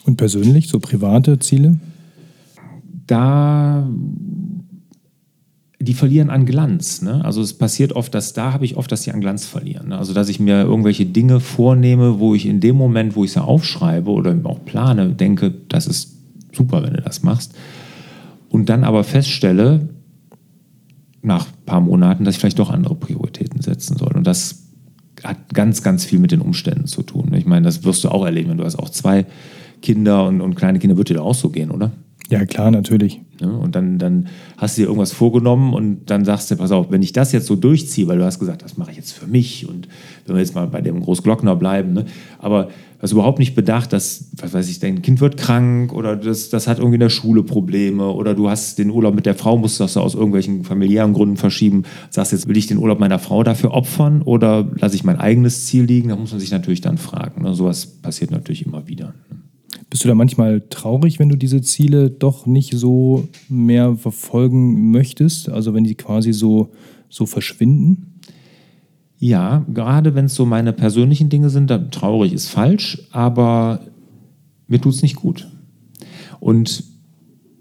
Und 0.07 0.17
persönlich, 0.17 0.69
so 0.69 0.81
private 0.81 1.39
Ziele? 1.41 1.77
Da 3.07 3.87
die 5.83 5.95
verlieren 5.95 6.31
an 6.31 6.47
Glanz. 6.47 7.03
Ne? 7.03 7.25
Also 7.25 7.43
es 7.43 7.55
passiert 7.55 7.93
oft, 7.93 8.15
dass 8.15 8.33
da 8.33 8.53
habe 8.53 8.65
ich 8.65 8.77
oft, 8.77 8.91
dass 8.93 9.03
sie 9.03 9.13
an 9.13 9.21
Glanz 9.21 9.47
verlieren. 9.47 9.89
Ne? 9.89 9.99
Also 9.99 10.15
dass 10.15 10.29
ich 10.29 10.41
mir 10.41 10.63
irgendwelche 10.63 11.07
Dinge 11.07 11.41
vornehme, 11.41 12.19
wo 12.19 12.35
ich 12.35 12.47
in 12.47 12.61
dem 12.61 12.77
Moment, 12.77 13.17
wo 13.17 13.25
ich 13.25 13.33
sie 13.33 13.43
aufschreibe 13.43 14.11
oder 14.11 14.35
auch 14.45 14.65
plane, 14.65 15.11
denke, 15.11 15.53
das 15.69 15.87
ist 15.87 16.17
super, 16.53 16.83
wenn 16.83 16.95
du 16.95 17.03
das 17.03 17.23
machst. 17.23 17.55
Und 18.49 18.69
dann 18.69 18.85
aber 18.85 19.05
feststelle, 19.05 19.89
nach 21.23 21.47
ein 21.47 21.65
paar 21.65 21.81
Monaten, 21.81 22.25
dass 22.25 22.35
ich 22.35 22.41
vielleicht 22.41 22.59
doch 22.59 22.71
andere 22.71 22.97
Prioritäten 22.97 23.63
setzen 23.63 23.97
soll. 23.97 24.13
Und 24.15 24.27
das 24.27 24.65
hat 25.23 25.55
ganz, 25.55 25.83
ganz 25.83 26.05
viel 26.05 26.19
mit 26.19 26.33
den 26.33 26.41
Umständen 26.41 26.87
zu 26.87 27.03
tun. 27.03 27.33
Ich 27.35 27.47
meine, 27.47 27.65
das 27.65 27.85
wirst 27.85 28.03
du 28.05 28.09
auch 28.09 28.25
erleben, 28.25 28.51
wenn 28.51 28.59
du 28.59 28.65
hast 28.65 28.77
auch 28.77 28.91
zwei 28.91 29.27
Kinder 29.81 30.27
und, 30.27 30.41
und 30.41 30.55
kleine 30.55 30.79
Kinder, 30.79 30.97
wird 30.97 31.09
dir 31.09 31.15
da 31.15 31.23
auch 31.23 31.35
so 31.35 31.51
gehen, 31.51 31.71
oder? 31.71 31.93
Ja, 32.33 32.47
klar, 32.47 32.71
natürlich. 32.71 33.21
Ja, 33.43 33.49
und 33.49 33.77
dann, 33.77 33.99
dann 33.99 34.29
hast 34.57 34.79
du 34.79 34.81
dir 34.81 34.87
irgendwas 34.87 35.13
vorgenommen 35.13 35.75
und 35.75 36.07
dann 36.07 36.25
sagst 36.25 36.51
du, 36.51 36.57
pass 36.57 36.73
auf, 36.73 36.91
wenn 36.91 37.03
ich 37.03 37.13
das 37.13 37.31
jetzt 37.33 37.47
so 37.47 37.57
durchziehe, 37.57 38.09
weil 38.09 38.17
du 38.17 38.25
hast 38.25 38.39
gesagt, 38.39 38.63
das 38.63 38.79
mache 38.79 38.91
ich 38.91 38.97
jetzt 38.97 39.13
für 39.13 39.27
mich 39.27 39.69
und 39.69 39.87
wenn 40.25 40.37
wir 40.37 40.41
jetzt 40.41 40.55
mal 40.55 40.67
bei 40.67 40.81
dem 40.81 41.03
Großglockner 41.03 41.57
bleiben, 41.57 41.93
ne, 41.93 42.07
aber 42.39 42.65
du 42.65 43.03
hast 43.03 43.13
überhaupt 43.13 43.39
nicht 43.39 43.55
bedacht, 43.55 43.93
dass, 43.93 44.31
was 44.39 44.55
weiß 44.55 44.71
ich, 44.71 44.81
dein 44.81 45.03
Kind 45.03 45.21
wird 45.21 45.37
krank 45.37 45.93
oder 45.93 46.17
das, 46.17 46.49
das 46.49 46.69
hat 46.69 46.79
irgendwie 46.79 46.95
in 46.95 47.01
der 47.01 47.11
Schule 47.11 47.43
Probleme 47.43 48.09
oder 48.09 48.33
du 48.33 48.49
hast 48.49 48.79
den 48.79 48.89
Urlaub 48.89 49.15
mit 49.15 49.27
der 49.27 49.35
Frau, 49.35 49.59
musst 49.59 49.79
du 49.79 49.85
aus 49.85 50.15
irgendwelchen 50.15 50.65
familiären 50.65 51.13
Gründen 51.13 51.37
verschieben, 51.37 51.83
sagst 52.09 52.33
jetzt, 52.33 52.49
will 52.49 52.57
ich 52.57 52.67
den 52.67 52.79
Urlaub 52.79 52.99
meiner 52.99 53.19
Frau 53.19 53.43
dafür 53.43 53.73
opfern 53.73 54.23
oder 54.23 54.67
lasse 54.79 54.97
ich 54.97 55.05
mein 55.05 55.21
eigenes 55.21 55.67
Ziel 55.67 55.85
liegen? 55.85 56.09
Da 56.09 56.17
muss 56.17 56.31
man 56.31 56.41
sich 56.41 56.51
natürlich 56.51 56.81
dann 56.81 56.97
fragen. 56.97 57.43
Ne? 57.43 57.53
Sowas 57.53 57.85
passiert 57.85 58.31
natürlich 58.31 58.65
immer 58.65 58.89
wieder. 58.89 59.13
Ne? 59.29 59.52
Bist 59.93 60.05
du 60.05 60.09
da 60.09 60.15
manchmal 60.15 60.63
traurig, 60.71 61.19
wenn 61.19 61.29
du 61.29 61.37
diese 61.37 61.61
Ziele 61.61 62.09
doch 62.09 62.47
nicht 62.47 62.73
so 62.73 63.29
mehr 63.51 63.95
verfolgen 63.95 64.91
möchtest? 64.91 65.51
Also 65.51 65.75
wenn 65.75 65.85
die 65.85 65.97
quasi 65.97 66.33
so, 66.33 66.71
so 67.11 67.27
verschwinden? 67.27 68.19
Ja, 69.19 69.67
gerade 69.69 70.15
wenn 70.15 70.25
es 70.25 70.35
so 70.35 70.47
meine 70.47 70.73
persönlichen 70.73 71.29
Dinge 71.29 71.51
sind, 71.51 71.69
dann 71.69 71.91
traurig 71.91 72.33
ist 72.33 72.49
falsch, 72.49 73.07
aber 73.11 73.81
mir 74.67 74.81
tut 74.81 74.95
es 74.95 75.03
nicht 75.03 75.17
gut. 75.17 75.47
Und 76.41 76.85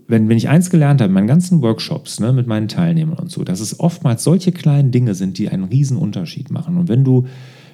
wenn, 0.08 0.30
wenn 0.30 0.38
ich 0.38 0.48
eins 0.48 0.70
gelernt 0.70 1.02
habe 1.02 1.10
in 1.10 1.14
meinen 1.14 1.28
ganzen 1.28 1.62
Workshops 1.62 2.22
ne, 2.22 2.32
mit 2.32 2.48
meinen 2.48 2.70
Teilnehmern 2.70 3.20
und 3.20 3.30
so, 3.30 3.44
dass 3.44 3.60
es 3.60 3.78
oftmals 3.82 4.24
solche 4.24 4.54
kleinen 4.54 4.92
Dinge 4.92 5.16
sind, 5.16 5.38
die 5.38 5.50
einen 5.50 5.66
riesen 5.66 5.98
Unterschied 5.98 6.50
machen. 6.50 6.78
Und 6.78 6.88
wenn 6.88 7.04
du 7.04 7.26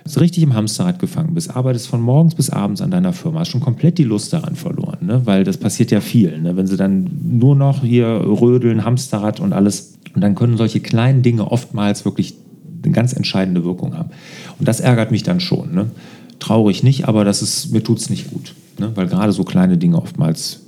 so 0.07 0.19
richtig 0.19 0.43
im 0.43 0.53
Hamsterrad 0.53 0.99
gefangen 0.99 1.33
bist, 1.33 1.55
arbeitest 1.55 1.87
von 1.87 2.01
morgens 2.01 2.35
bis 2.35 2.49
abends 2.49 2.81
an 2.81 2.91
deiner 2.91 3.13
Firma, 3.13 3.41
hast 3.41 3.49
schon 3.49 3.61
komplett 3.61 3.97
die 3.97 4.03
Lust 4.03 4.33
daran 4.33 4.55
verloren, 4.55 5.05
ne? 5.05 5.21
weil 5.25 5.43
das 5.43 5.57
passiert 5.57 5.91
ja 5.91 6.01
viel. 6.01 6.39
Ne? 6.39 6.55
Wenn 6.55 6.67
sie 6.67 6.77
dann 6.77 7.09
nur 7.23 7.55
noch 7.55 7.83
hier 7.83 8.07
rödeln, 8.07 8.85
Hamsterrad 8.85 9.39
und 9.39 9.53
alles, 9.53 9.93
und 10.15 10.21
dann 10.21 10.35
können 10.35 10.57
solche 10.57 10.79
kleinen 10.79 11.21
Dinge 11.21 11.51
oftmals 11.51 12.05
wirklich 12.05 12.35
eine 12.83 12.93
ganz 12.93 13.13
entscheidende 13.13 13.63
Wirkung 13.63 13.97
haben. 13.97 14.09
Und 14.59 14.67
das 14.67 14.79
ärgert 14.79 15.11
mich 15.11 15.23
dann 15.23 15.39
schon. 15.39 15.73
Ne? 15.73 15.91
traurig 16.39 16.83
nicht, 16.83 17.07
aber 17.07 17.23
das 17.25 17.41
ist, 17.41 17.71
mir 17.71 17.83
tut 17.83 17.99
es 17.99 18.09
nicht 18.09 18.31
gut. 18.31 18.55
Ne? 18.79 18.91
Weil 18.95 19.07
gerade 19.07 19.31
so 19.31 19.43
kleine 19.43 19.77
Dinge 19.77 20.01
oftmals 20.01 20.61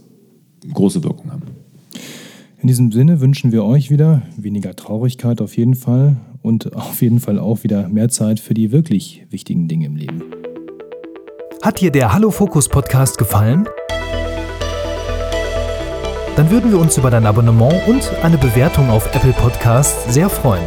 große 0.73 1.04
Wirkung 1.04 1.32
haben. 1.32 1.43
In 2.62 2.67
diesem 2.67 2.91
Sinne 2.91 3.21
wünschen 3.21 3.52
wir 3.52 3.63
euch 3.63 3.89
wieder 3.89 4.21
weniger 4.36 4.75
Traurigkeit 4.75 5.41
auf 5.41 5.56
jeden 5.56 5.75
Fall 5.75 6.17
und 6.49 6.75
auf 6.75 7.01
jeden 7.01 7.19
Fall 7.21 7.39
auch 7.39 7.63
wieder 7.63 7.88
mehr 7.88 8.09
Zeit 8.09 8.39
für 8.39 8.53
die 8.53 8.71
wirklich 8.71 9.25
wichtigen 9.29 9.67
Dinge 9.69 9.85
im 9.85 9.95
Leben. 9.95 10.23
Hat 11.62 11.79
dir 11.79 11.91
der 11.91 12.12
Hallo 12.12 12.31
Fokus 12.31 12.67
Podcast 12.67 13.17
gefallen? 13.17 13.69
Dann 16.35 16.49
würden 16.49 16.71
wir 16.71 16.79
uns 16.79 16.97
über 16.97 17.12
dein 17.12 17.25
Abonnement 17.25 17.88
und 17.88 18.12
eine 18.23 18.38
Bewertung 18.38 18.89
auf 18.89 19.13
Apple 19.13 19.33
Podcasts 19.33 20.13
sehr 20.13 20.29
freuen. 20.29 20.63